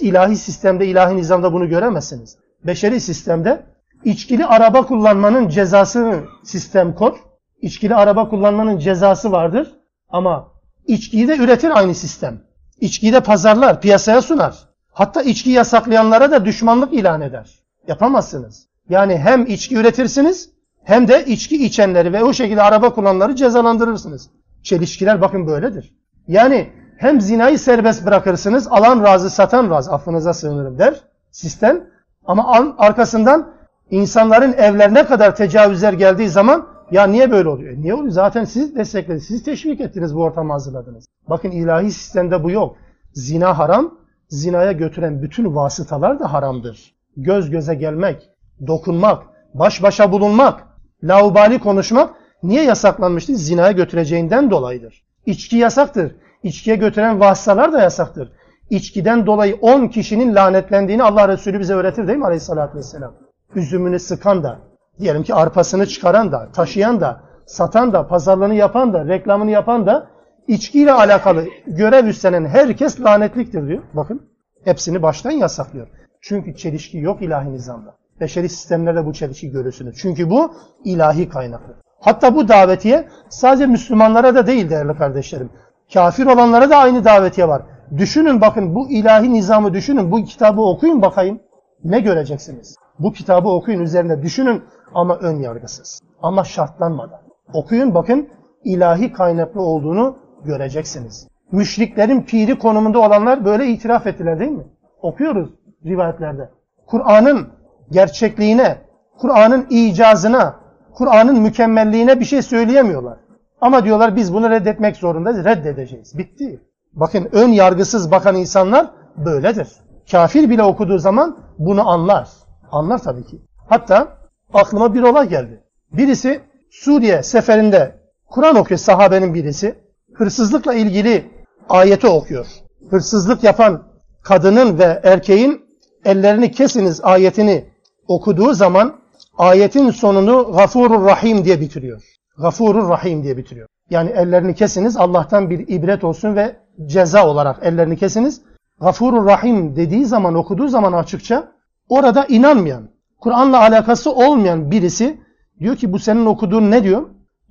[0.00, 2.38] ilahi sistemde, ilahi nizamda bunu göremezsiniz.
[2.66, 3.62] Beşeri sistemde
[4.06, 7.16] içkili araba kullanmanın cezasını sistem kor.
[7.62, 9.74] İçkili araba kullanmanın cezası vardır.
[10.08, 10.48] Ama
[10.86, 12.40] içkiyi de üretir aynı sistem.
[12.80, 14.68] İçkiyi de pazarlar, piyasaya sunar.
[14.92, 17.50] Hatta içki yasaklayanlara da düşmanlık ilan eder.
[17.88, 18.68] Yapamazsınız.
[18.88, 20.50] Yani hem içki üretirsiniz
[20.84, 24.30] hem de içki içenleri ve o şekilde araba kullananları cezalandırırsınız.
[24.62, 25.94] Çelişkiler bakın böyledir.
[26.28, 30.94] Yani hem zinayı serbest bırakırsınız, alan razı, satan razı, affınıza sığınırım der
[31.30, 31.84] sistem.
[32.24, 33.55] Ama arkasından
[33.90, 37.72] insanların evlerine kadar tecavüzler geldiği zaman ya niye böyle oluyor?
[37.72, 38.10] E niye oluyor?
[38.10, 41.04] Zaten siz desteklediniz, siz teşvik ettiniz, bu ortamı hazırladınız.
[41.28, 42.76] Bakın ilahi sistemde bu yok.
[43.12, 46.94] Zina haram, zinaya götüren bütün vasıtalar da haramdır.
[47.16, 48.30] Göz göze gelmek,
[48.66, 49.22] dokunmak,
[49.54, 50.66] baş başa bulunmak,
[51.02, 53.34] laubali konuşmak niye yasaklanmıştır?
[53.34, 55.04] Zinaya götüreceğinden dolayıdır.
[55.26, 56.16] İçki yasaktır.
[56.42, 58.32] İçkiye götüren vasıtalar da yasaktır.
[58.70, 63.25] İçkiden dolayı 10 kişinin lanetlendiğini Allah Resulü bize öğretir değil mi aleyhissalatü vesselam?
[63.56, 64.58] Üzümünü sıkan da,
[64.98, 70.06] diyelim ki arpasını çıkaran da, taşıyan da, satan da, pazarlığını yapan da, reklamını yapan da,
[70.48, 73.82] içkiyle alakalı görev üstlenen herkes lanetliktir diyor.
[73.94, 74.22] Bakın
[74.64, 75.86] hepsini baştan yasaklıyor.
[76.20, 77.94] Çünkü çelişki yok ilahi nizamda.
[78.20, 79.96] Beşeri sistemlerde bu çelişki görürsünüz.
[79.98, 81.74] Çünkü bu ilahi kaynaklı.
[82.00, 85.50] Hatta bu davetiye sadece Müslümanlara da değil değerli kardeşlerim.
[85.94, 87.62] Kafir olanlara da aynı davetiye var.
[87.98, 90.10] Düşünün bakın bu ilahi nizamı düşünün.
[90.10, 91.40] Bu kitabı okuyun bakayım.
[91.84, 92.76] Ne göreceksiniz?
[92.98, 94.62] Bu kitabı okuyun üzerinde düşünün
[94.94, 96.00] ama ön yargısız.
[96.22, 97.20] Ama şartlanmadan.
[97.52, 98.28] Okuyun bakın
[98.64, 101.28] ilahi kaynaklı olduğunu göreceksiniz.
[101.52, 104.64] Müşriklerin piri konumunda olanlar böyle itiraf ettiler değil mi?
[105.02, 105.48] Okuyoruz
[105.84, 106.50] rivayetlerde.
[106.86, 107.48] Kur'an'ın
[107.90, 108.78] gerçekliğine,
[109.18, 110.56] Kur'an'ın icazına,
[110.94, 113.18] Kur'an'ın mükemmelliğine bir şey söyleyemiyorlar.
[113.60, 115.44] Ama diyorlar biz bunu reddetmek zorundayız.
[115.44, 116.18] Reddedeceğiz.
[116.18, 116.60] Bitti.
[116.92, 119.68] Bakın ön yargısız bakan insanlar böyledir.
[120.10, 122.28] Kafir bile okuduğu zaman bunu anlar.
[122.76, 123.42] Anlar tabii ki.
[123.68, 124.18] Hatta
[124.52, 125.62] aklıma bir olay geldi.
[125.92, 129.78] Birisi Suriye seferinde Kur'an okuyor sahabenin birisi.
[130.14, 131.30] Hırsızlıkla ilgili
[131.68, 132.46] ayeti okuyor.
[132.90, 133.82] Hırsızlık yapan
[134.22, 135.66] kadının ve erkeğin
[136.04, 137.64] ellerini kesiniz ayetini
[138.08, 138.96] okuduğu zaman
[139.38, 142.02] ayetin sonunu Gafurur Rahim diye bitiriyor.
[142.38, 143.68] Gafurur Rahim diye bitiriyor.
[143.90, 148.42] Yani ellerini kesiniz Allah'tan bir ibret olsun ve ceza olarak ellerini kesiniz.
[148.80, 151.55] Gafurur Rahim dediği zaman okuduğu zaman açıkça
[151.88, 152.88] orada inanmayan,
[153.20, 155.20] Kur'an'la alakası olmayan birisi
[155.60, 157.02] diyor ki bu senin okuduğun ne diyor?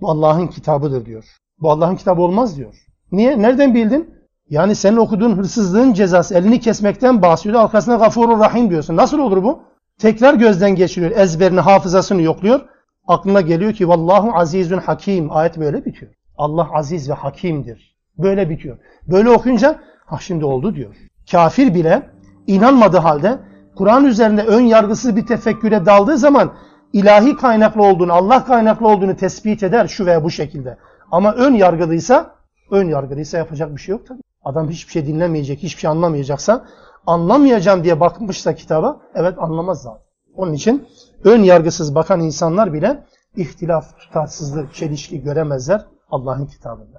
[0.01, 1.25] Bu Allah'ın kitabıdır diyor.
[1.61, 2.75] Bu Allah'ın kitabı olmaz diyor.
[3.11, 3.41] Niye?
[3.41, 4.15] Nereden bildin?
[4.49, 7.61] Yani senin okuduğun hırsızlığın cezası elini kesmekten bahsediyor.
[7.61, 8.97] Arkasına gafurur rahim diyorsun.
[8.97, 9.63] Nasıl olur bu?
[9.97, 11.11] Tekrar gözden geçiriyor.
[11.11, 12.61] Ezberini, hafızasını yokluyor.
[13.07, 15.31] Aklına geliyor ki vallahu azizun hakim.
[15.31, 16.11] Ayet böyle bitiyor.
[16.37, 17.95] Allah aziz ve hakimdir.
[18.17, 18.77] Böyle bitiyor.
[19.07, 20.95] Böyle okuyunca ha şimdi oldu diyor.
[21.31, 22.09] Kafir bile
[22.47, 23.39] inanmadığı halde
[23.76, 26.52] Kur'an üzerinde ön yargısız bir tefekküre daldığı zaman
[26.92, 30.76] ilahi kaynaklı olduğunu, Allah kaynaklı olduğunu tespit eder şu veya bu şekilde.
[31.10, 32.34] Ama ön yargılıysa,
[32.70, 34.20] ön yargılıysa yapacak bir şey yok tabii.
[34.44, 36.64] Adam hiçbir şey dinlemeyecek, hiçbir şey anlamayacaksa,
[37.06, 40.02] anlamayacağım diye bakmışsa kitaba, evet anlamaz zaten.
[40.36, 40.88] Onun için
[41.24, 43.04] ön yargısız bakan insanlar bile
[43.36, 46.98] ihtilaf, tutarsızlık, çelişki göremezler Allah'ın kitabında.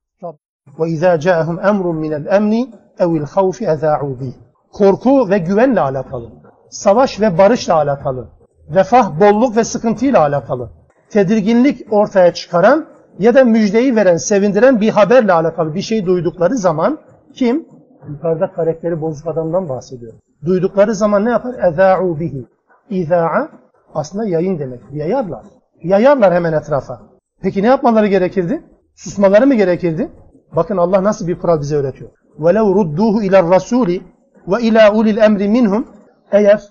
[0.77, 2.67] وَاِذَا جَاءَهُمْ اَمْرٌ مِنَ الْاَمْنِ
[2.99, 4.31] اَوِ الْخَوْفِ اَذَاعُوا بِهِ
[4.71, 6.29] Korku ve güvenle alakalı,
[6.69, 8.27] savaş ve barışla alakalı,
[8.73, 10.69] refah, bolluk ve sıkıntıyla alakalı,
[11.10, 12.86] tedirginlik ortaya çıkaran
[13.19, 16.99] ya da müjdeyi veren, sevindiren bir haberle alakalı bir şey duydukları zaman
[17.34, 17.65] kim?
[18.10, 20.13] Yukarıda karakteri bozuk adamdan bahsediyor.
[20.45, 21.53] Duydukları zaman ne yapar?
[21.53, 22.45] اَذَاعُوا بِهِ
[22.89, 23.49] İza'a
[23.93, 24.79] aslında yayın demek.
[24.91, 25.45] Yayarlar.
[25.84, 27.01] Yayarlar hemen etrafa.
[27.41, 28.63] Peki ne yapmaları gerekirdi?
[28.95, 30.12] Susmaları mı gerekirdi?
[30.55, 32.10] Bakın Allah nasıl bir kural bize öğretiyor.
[32.39, 34.01] وَلَوْ رُدُّوهُ اِلَى الرَّسُولِ
[34.47, 35.84] وَاِلَى اُلِ الْاَمْرِ مِنْهُمْ
[36.32, 36.62] eğer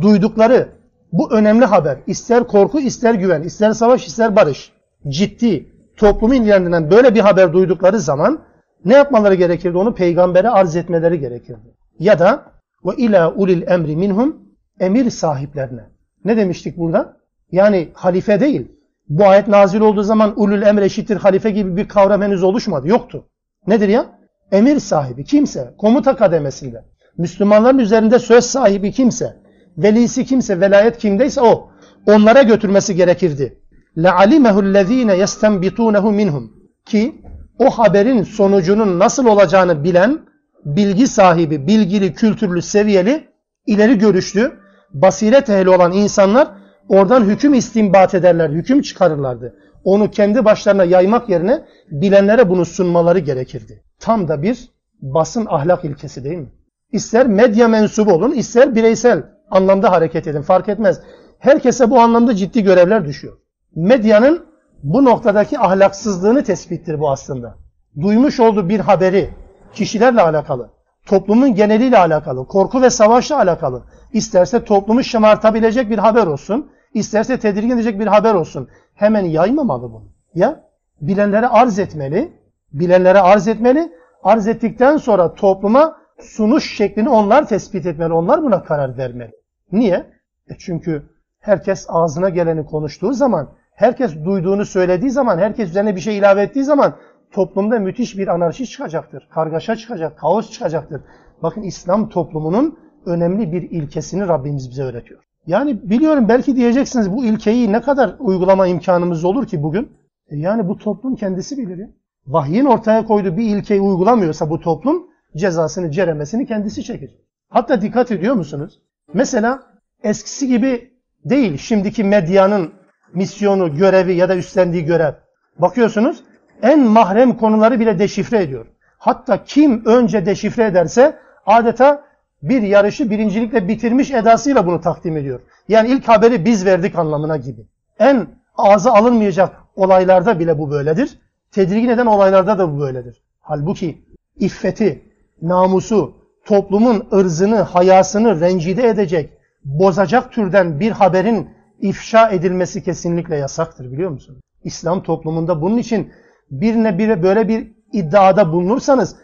[0.00, 0.68] duydukları
[1.12, 4.72] bu önemli haber, ister korku, ister güven, ister savaş, ister barış,
[5.08, 8.44] ciddi, toplumu ilgilendiren böyle bir haber duydukları zaman
[8.84, 9.78] ne yapmaları gerekirdi?
[9.78, 11.74] Onu peygambere arz etmeleri gerekirdi.
[11.98, 12.44] Ya da
[12.84, 14.36] ve ila ulil emri minhum
[14.80, 15.84] emir sahiplerine.
[16.24, 17.16] Ne demiştik burada?
[17.52, 18.68] Yani halife değil.
[19.08, 22.88] Bu ayet nazil olduğu zaman ulul emre eşittir halife gibi bir kavram henüz oluşmadı.
[22.88, 23.24] Yoktu.
[23.66, 24.06] Nedir ya?
[24.52, 26.84] Emir sahibi kimse, komuta kademesinde,
[27.17, 29.37] Müslümanların üzerinde söz sahibi kimse,
[29.77, 31.71] velisi kimse, velayet kimdeyse o.
[32.07, 33.59] Onlara götürmesi gerekirdi.
[33.97, 36.53] لَعَلِمَهُ الَّذ۪ينَ يَسْتَنْبِطُونَهُ minhum
[36.85, 37.21] Ki
[37.59, 40.19] o haberin sonucunun nasıl olacağını bilen,
[40.65, 43.27] bilgi sahibi, bilgili, kültürlü, seviyeli,
[43.65, 44.51] ileri görüşlü,
[44.93, 46.47] basiret ehli olan insanlar
[46.89, 49.55] oradan hüküm istinbat ederler, hüküm çıkarırlardı.
[49.83, 53.83] Onu kendi başlarına yaymak yerine bilenlere bunu sunmaları gerekirdi.
[53.99, 54.69] Tam da bir
[55.01, 56.51] basın ahlak ilkesi değil mi?
[56.92, 61.00] İster medya mensubu olun, ister bireysel anlamda hareket edin fark etmez.
[61.38, 63.36] Herkese bu anlamda ciddi görevler düşüyor.
[63.74, 64.46] Medyanın
[64.82, 67.54] bu noktadaki ahlaksızlığını tespittir bu aslında.
[68.00, 69.30] Duymuş olduğu bir haberi
[69.74, 70.70] kişilerle alakalı,
[71.06, 77.70] toplumun geneliyle alakalı, korku ve savaşla alakalı, isterse toplumu şımartabilecek bir haber olsun, isterse tedirgin
[77.70, 78.68] edecek bir haber olsun.
[78.94, 80.04] Hemen yaymamalı bunu.
[80.34, 80.64] Ya
[81.00, 82.32] bilenlere arz etmeli,
[82.72, 88.98] bilenlere arz etmeli, arz ettikten sonra topluma sunuş şeklini onlar tespit etmeli, onlar buna karar
[88.98, 89.32] vermeli.
[89.72, 90.06] Niye?
[90.50, 91.02] E çünkü
[91.40, 96.64] herkes ağzına geleni konuştuğu zaman, herkes duyduğunu söylediği zaman, herkes üzerine bir şey ilave ettiği
[96.64, 96.96] zaman
[97.32, 99.28] toplumda müthiş bir anarşi çıkacaktır.
[99.30, 101.00] Kargaşa çıkacak, kaos çıkacaktır.
[101.42, 105.20] Bakın İslam toplumunun önemli bir ilkesini Rabbimiz bize öğretiyor.
[105.46, 109.92] Yani biliyorum belki diyeceksiniz bu ilkeyi ne kadar uygulama imkanımız olur ki bugün?
[110.28, 111.88] E yani bu toplum kendisi bilir ya.
[112.26, 117.20] Vahyin ortaya koyduğu bir ilkeyi uygulamıyorsa bu toplum cezasını, ceremesini kendisi çekecek.
[117.48, 118.80] Hatta dikkat ediyor musunuz?
[119.14, 119.62] Mesela
[120.02, 120.90] eskisi gibi
[121.24, 122.72] değil şimdiki medyanın
[123.14, 125.12] misyonu, görevi ya da üstlendiği görev.
[125.58, 126.24] Bakıyorsunuz
[126.62, 128.66] en mahrem konuları bile deşifre ediyor.
[128.98, 132.04] Hatta kim önce deşifre ederse adeta
[132.42, 135.40] bir yarışı birincilikle bitirmiş edasıyla bunu takdim ediyor.
[135.68, 137.66] Yani ilk haberi biz verdik anlamına gibi.
[137.98, 141.18] En ağza alınmayacak olaylarda bile bu böyledir.
[141.50, 143.22] Tedirgin eden olaylarda da bu böyledir.
[143.40, 144.02] Halbuki
[144.36, 145.11] iffeti,
[145.42, 149.30] namusu, toplumun ırzını, hayasını rencide edecek,
[149.64, 151.48] bozacak türden bir haberin
[151.80, 154.40] ifşa edilmesi kesinlikle yasaktır biliyor musun?
[154.64, 156.12] İslam toplumunda bunun için
[156.50, 159.16] birine bire böyle bir iddiada bulunursanız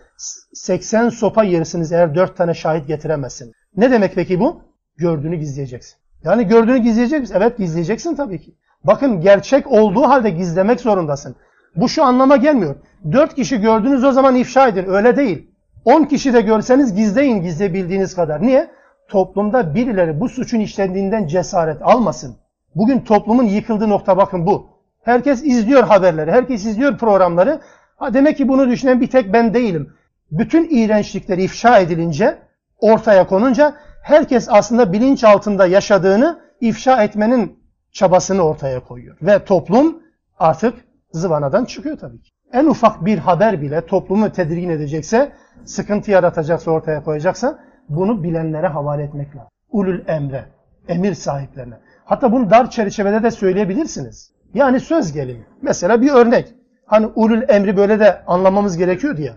[0.55, 3.53] 80 sopa yersiniz eğer 4 tane şahit getiremezsin.
[3.77, 4.63] Ne demek peki bu?
[4.97, 5.97] Gördüğünü gizleyeceksin.
[6.25, 7.35] Yani gördüğünü gizleyecek misin?
[7.39, 8.55] Evet gizleyeceksin tabii ki.
[8.85, 11.37] Bakın gerçek olduğu halde gizlemek zorundasın.
[11.77, 12.77] Bu şu anlama gelmiyor.
[13.13, 14.85] 4 kişi gördünüz o zaman ifşa edin.
[14.89, 15.51] Öyle değil.
[15.85, 18.43] 10 kişi de görseniz gizleyin gizleyebildiğiniz kadar.
[18.43, 18.71] Niye?
[19.09, 22.37] Toplumda birileri bu suçun işlendiğinden cesaret almasın.
[22.75, 24.67] Bugün toplumun yıkıldığı nokta bakın bu.
[25.03, 27.61] Herkes izliyor haberleri, herkes izliyor programları.
[27.97, 29.93] Ha demek ki bunu düşünen bir tek ben değilim.
[30.31, 32.39] Bütün iğrençlikleri ifşa edilince,
[32.81, 37.59] ortaya konunca herkes aslında bilinç altında yaşadığını ifşa etmenin
[37.93, 39.17] çabasını ortaya koyuyor.
[39.23, 40.03] Ve toplum
[40.39, 40.75] artık
[41.13, 42.31] zıvanadan çıkıyor tabii ki.
[42.53, 45.33] En ufak bir haber bile toplumu tedirgin edecekse,
[45.65, 49.49] sıkıntı yaratacaksa, ortaya koyacaksa bunu bilenlere havale etmek lazım.
[49.71, 50.45] Ulul emre,
[50.89, 51.75] emir sahiplerine.
[52.05, 54.33] Hatta bunu dar çerçevede de söyleyebilirsiniz.
[54.55, 55.47] Yani söz gelimi.
[55.63, 56.55] Mesela bir örnek.
[56.87, 59.33] Hani ulul emri böyle de anlamamız gerekiyor diye.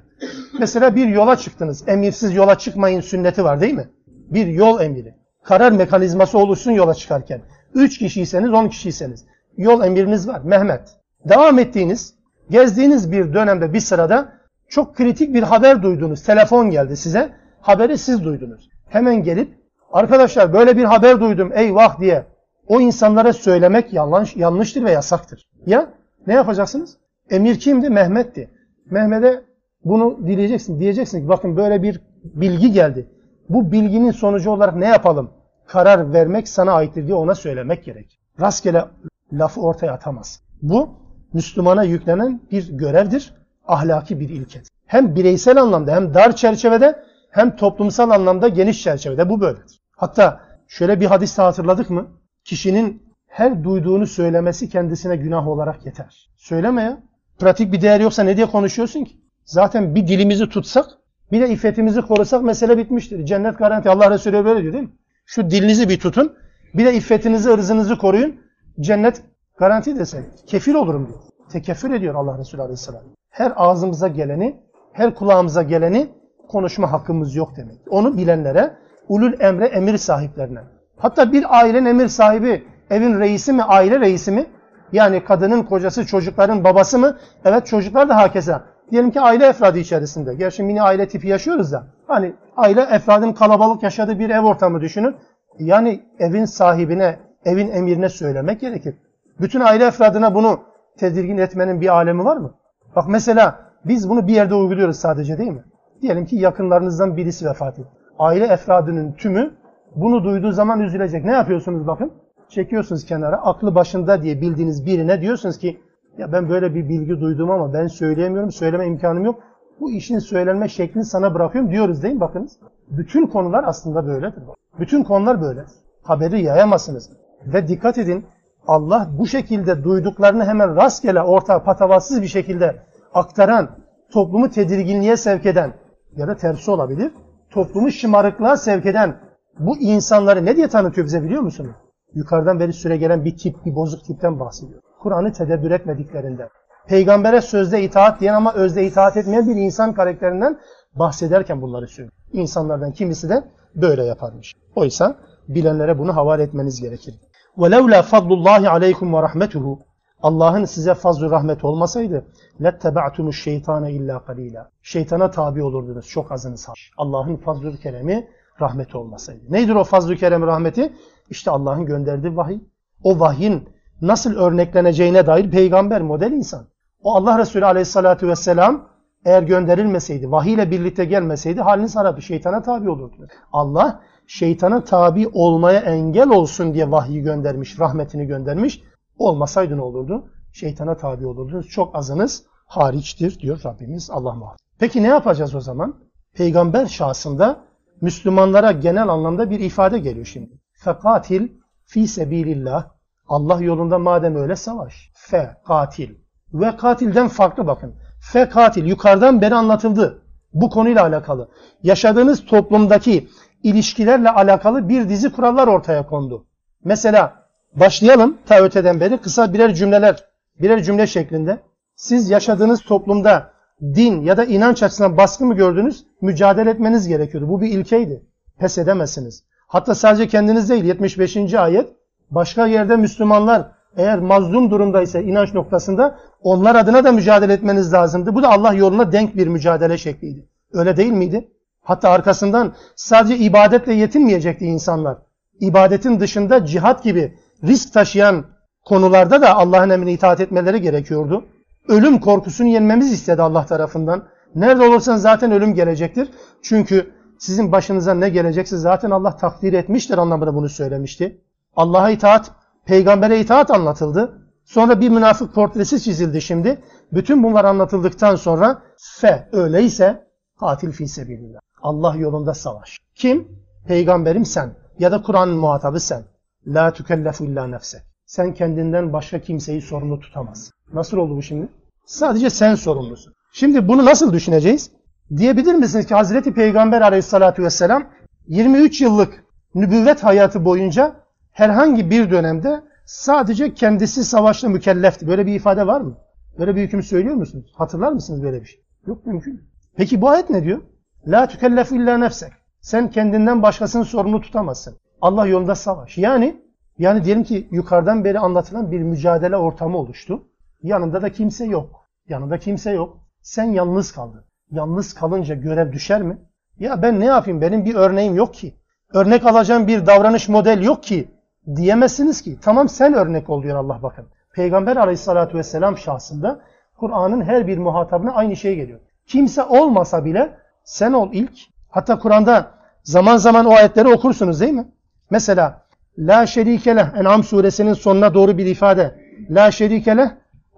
[0.60, 1.88] Mesela bir yola çıktınız.
[1.88, 3.90] Emirsiz yola çıkmayın sünneti var değil mi?
[4.08, 5.16] Bir yol emiri.
[5.44, 7.42] Karar mekanizması oluşsun yola çıkarken.
[7.74, 9.26] Üç kişiyseniz, on kişiyseniz.
[9.58, 10.42] Yol emiriniz var.
[10.44, 10.82] Mehmet.
[11.30, 12.14] Devam ettiğiniz,
[12.50, 14.34] gezdiğiniz bir dönemde bir sırada
[14.72, 16.24] çok kritik bir haber duydunuz.
[16.24, 17.34] Telefon geldi size.
[17.62, 18.70] Haberi siz duydunuz.
[18.90, 19.58] Hemen gelip
[19.92, 22.26] arkadaşlar böyle bir haber duydum eyvah diye
[22.68, 25.48] o insanlara söylemek yanlış, yanlıştır ve yasaktır.
[25.66, 25.94] Ya
[26.28, 26.98] ne yapacaksınız?
[27.30, 27.90] Emir kimdi?
[27.90, 28.50] Mehmet'ti.
[28.92, 29.42] Mehmet'e
[29.86, 30.80] bunu dileyeceksin.
[30.80, 33.10] Diyeceksin ki bakın böyle bir bilgi geldi.
[33.50, 35.30] Bu bilginin sonucu olarak ne yapalım?
[35.68, 38.20] Karar vermek sana aittir diye ona söylemek gerek.
[38.42, 38.86] Rastgele
[39.34, 40.42] lafı ortaya atamaz.
[40.62, 40.90] Bu
[41.34, 43.41] Müslümana yüklenen bir görevdir.
[43.68, 44.68] Ahlaki bir ilkedir.
[44.86, 49.82] Hem bireysel anlamda hem dar çerçevede hem toplumsal anlamda geniş çerçevede bu böyledir.
[49.98, 52.08] Hatta şöyle bir hadis hatırladık mı?
[52.44, 56.30] Kişinin her duyduğunu söylemesi kendisine günah olarak yeter.
[56.38, 56.98] Söyleme ya.
[57.40, 59.18] Pratik bir değer yoksa ne diye konuşuyorsun ki?
[59.46, 60.86] Zaten bir dilimizi tutsak,
[61.32, 63.26] bir de iffetimizi korusak mesele bitmiştir.
[63.26, 63.90] Cennet garanti.
[63.90, 64.94] Allah Resulü böyle diyor değil mi?
[65.26, 66.38] Şu dilinizi bir tutun,
[66.74, 68.36] bir de iffetinizi, ırzınızı koruyun.
[68.80, 69.22] Cennet
[69.58, 70.24] garanti desek.
[70.48, 71.20] Kefil olurum diyor.
[71.50, 73.04] Tekeffür ediyor Allah Resulü Aleyhisselam.
[73.32, 74.60] Her ağzımıza geleni,
[74.94, 76.10] her kulağımıza geleni
[76.48, 77.78] konuşma hakkımız yok demek.
[77.90, 78.72] Onu bilenlere,
[79.08, 80.60] ulul emre emir sahiplerine.
[80.98, 84.46] Hatta bir ailenin emir sahibi, evin reisi mi, aile reisi mi?
[84.92, 87.18] Yani kadının kocası, çocukların babası mı?
[87.46, 88.64] Evet çocuklar da hakeza.
[88.92, 90.36] Diyelim ki aile efradı içerisinde.
[90.36, 91.84] Gerçi mini aile tipi yaşıyoruz da.
[92.08, 95.16] Hani aile efradın kalabalık yaşadığı bir ev ortamı düşünün.
[95.60, 98.96] Yani evin sahibine, evin emirine söylemek gerekir.
[99.42, 100.60] Bütün aile efradına bunu
[100.98, 102.54] tedirgin etmenin bir alemi var mı?
[102.96, 105.64] Bak mesela biz bunu bir yerde uyguluyoruz sadece değil mi?
[106.02, 107.90] Diyelim ki yakınlarınızdan birisi vefat etti.
[108.20, 109.52] Aile efradının tümü
[109.96, 111.26] bunu duyduğu zaman üzülecek.
[111.26, 112.12] Ne yapıyorsunuz bakın?
[112.50, 113.38] Çekiyorsunuz kenara.
[113.38, 115.82] Aklı başında diye bildiğiniz birine diyorsunuz ki
[116.18, 118.52] ya ben böyle bir bilgi duydum ama ben söyleyemiyorum.
[118.52, 119.44] Söyleme imkanım yok.
[119.80, 122.20] Bu işin söylenme şeklini sana bırakıyorum diyoruz değil mi?
[122.20, 122.60] Bakınız.
[122.90, 124.44] Bütün konular aslında böyledir.
[124.80, 125.64] Bütün konular böyle.
[126.04, 127.10] Haberi yayamazsınız.
[127.46, 128.26] Ve dikkat edin
[128.68, 132.82] Allah bu şekilde duyduklarını hemen rastgele orta patavatsız bir şekilde
[133.14, 133.70] aktaran,
[134.14, 135.74] toplumu tedirginliğe sevk eden
[136.16, 137.12] ya da tersi olabilir.
[137.50, 139.18] Toplumu şımarıklığa sevk eden
[139.60, 141.76] bu insanları ne diye tanıtıyor bize biliyor musunuz?
[142.14, 144.82] Yukarıdan beri süre gelen bir tip, bir bozuk tipten bahsediyor.
[145.00, 146.50] Kur'an'ı tedebbür etmediklerinden.
[146.88, 150.60] Peygambere sözde itaat diyen ama özde itaat etmeyen bir insan karakterinden
[150.96, 152.14] bahsederken bunları söylüyor.
[152.34, 153.44] İnsanlardan kimisi de
[153.76, 154.54] böyle yaparmış.
[154.76, 155.16] Oysa
[155.48, 157.16] bilenlere bunu havale etmeniz gerekir.
[157.57, 159.79] وَلَوْلَا فَضْلُ اللّٰهِ عَلَيْكُمْ وَرَحْمَتُهُ
[160.23, 162.25] Allah'ın size fazl rahmet olmasaydı
[162.61, 166.69] لَتَّبَعْتُمُ şeytane illa قَلِيلًا Şeytana tabi olurdunuz çok azınız.
[166.97, 168.29] Allah'ın fazl keremi
[168.61, 169.41] rahmeti olmasaydı.
[169.49, 170.93] Nedir o fazl-ı kerem rahmeti?
[171.31, 172.59] İşte Allah'ın gönderdiği vahiy.
[173.03, 173.69] O vahyin
[174.03, 176.67] nasıl örnekleneceğine dair peygamber, model insan.
[177.03, 178.89] O Allah Resulü aleyhissalatü vesselam
[179.25, 183.29] eğer gönderilmeseydi, vahiy ile birlikte gelmeseydi haliniz harapı, şeytana tabi olurdu.
[183.53, 188.84] Allah şeytana tabi olmaya engel olsun diye vahyi göndermiş, rahmetini göndermiş.
[189.18, 190.26] Olmasaydı ne olurdu?
[190.54, 191.68] Şeytana tabi olurdunuz.
[191.68, 194.58] Çok azınız hariçtir diyor Rabbimiz Allah muhafaza.
[194.80, 195.96] Peki ne yapacağız o zaman?
[196.34, 197.66] Peygamber şahsında
[198.02, 200.60] Müslümanlara genel anlamda bir ifade geliyor şimdi.
[200.74, 201.50] Fekatil
[201.86, 202.90] fi sebilillah.
[203.28, 205.12] Allah yolunda madem öyle savaş.
[205.14, 206.10] Fe katil.
[206.54, 207.96] Ve katilden farklı bakın.
[208.20, 210.24] Fe katil yukarıdan beri anlatıldı.
[210.54, 211.50] Bu konuyla alakalı.
[211.84, 213.28] Yaşadığınız toplumdaki
[213.64, 216.46] ilişkilerle alakalı bir dizi kurallar ortaya kondu.
[216.84, 217.34] Mesela
[217.74, 220.26] başlayalım ta öteden beri kısa birer cümleler,
[220.62, 221.60] birer cümle şeklinde.
[221.96, 223.52] Siz yaşadığınız toplumda
[223.82, 226.06] din ya da inanç açısından baskı mı gördünüz?
[226.22, 227.50] Mücadele etmeniz gerekiyordu.
[227.50, 228.24] Bu bir ilkeydi.
[228.60, 229.44] Pes edemezsiniz.
[229.68, 231.54] Hatta sadece kendiniz değil 75.
[231.54, 231.90] ayet
[232.32, 238.36] başka yerde Müslümanlar eğer mazlum durumdaysa inanç noktasında onlar adına da mücadele etmeniz lazımdı.
[238.36, 240.48] Bu da Allah yoluna denk bir mücadele şekliydi.
[240.74, 241.52] Öyle değil miydi?
[241.92, 245.18] Hatta arkasından sadece ibadetle yetinmeyecekti insanlar.
[245.60, 248.46] İbadetin dışında cihat gibi risk taşıyan
[248.86, 251.46] konularda da Allah'ın emrine itaat etmeleri gerekiyordu.
[251.88, 254.28] Ölüm korkusunu yenmemiz istedi Allah tarafından.
[254.56, 256.30] Nerede olursanız zaten ölüm gelecektir.
[256.62, 261.42] Çünkü sizin başınıza ne gelecekse zaten Allah takdir etmiştir anlamında bunu söylemişti.
[261.76, 262.52] Allah'a itaat,
[262.86, 264.48] peygambere itaat anlatıldı.
[264.66, 266.82] Sonra bir münafık portresi çizildi şimdi.
[267.14, 270.28] Bütün bunlar anlatıldıktan sonra fe öyleyse
[270.60, 271.60] katil fi sebilillah.
[271.84, 273.00] Allah yolunda savaş.
[273.16, 273.48] Kim?
[273.88, 276.24] Peygamberim sen ya da Kur'an'ın muhatabı sen.
[276.68, 278.02] La tükellefu illa nefse.
[278.26, 280.74] Sen kendinden başka kimseyi sorumlu tutamazsın.
[280.94, 281.68] Nasıl oldu bu şimdi?
[282.06, 283.34] Sadece sen sorumlusun.
[283.54, 284.92] Şimdi bunu nasıl düşüneceğiz?
[285.38, 288.04] Diyebilir misiniz ki Hazreti Peygamber aleyhissalatü vesselam
[288.48, 289.44] 23 yıllık
[289.76, 291.16] nübüvvet hayatı boyunca
[291.52, 295.28] herhangi bir dönemde sadece kendisi savaşla mükellefti.
[295.28, 296.18] Böyle bir ifade var mı?
[296.60, 297.74] Böyle bir hüküm söylüyor musunuz?
[297.76, 298.82] Hatırlar mısınız böyle bir şey?
[299.08, 299.62] Yok mümkün.
[299.98, 300.82] Peki bu ayet ne diyor?
[301.28, 302.52] La tükellefu illa nefsek.
[302.82, 304.98] Sen kendinden başkasını sorumlu tutamazsın.
[305.22, 306.18] Allah yolunda savaş.
[306.18, 306.62] Yani
[306.98, 310.44] yani diyelim ki yukarıdan beri anlatılan bir mücadele ortamı oluştu.
[310.84, 312.08] Yanında da kimse yok.
[312.28, 313.18] Yanında kimse yok.
[313.42, 314.44] Sen yalnız kaldın.
[314.72, 316.38] Yalnız kalınca görev düşer mi?
[316.80, 317.62] Ya ben ne yapayım?
[317.62, 318.76] Benim bir örneğim yok ki.
[319.14, 321.28] Örnek alacağım bir davranış model yok ki.
[321.76, 322.58] Diyemezsiniz ki.
[322.62, 324.26] Tamam sen örnek ol diyor Allah bakın.
[324.54, 326.62] Peygamber aleyhissalatü vesselam şahsında
[326.98, 329.00] Kur'an'ın her bir muhatabına aynı şey geliyor.
[329.26, 331.52] Kimse olmasa bile sen ol ilk.
[331.90, 332.72] Hatta Kur'an'da
[333.04, 334.88] zaman zaman o ayetleri okursunuz değil mi?
[335.30, 335.86] Mesela
[336.18, 339.16] La şerike leh En'am suresinin sonuna doğru bir ifade.
[339.50, 340.30] La şerike leh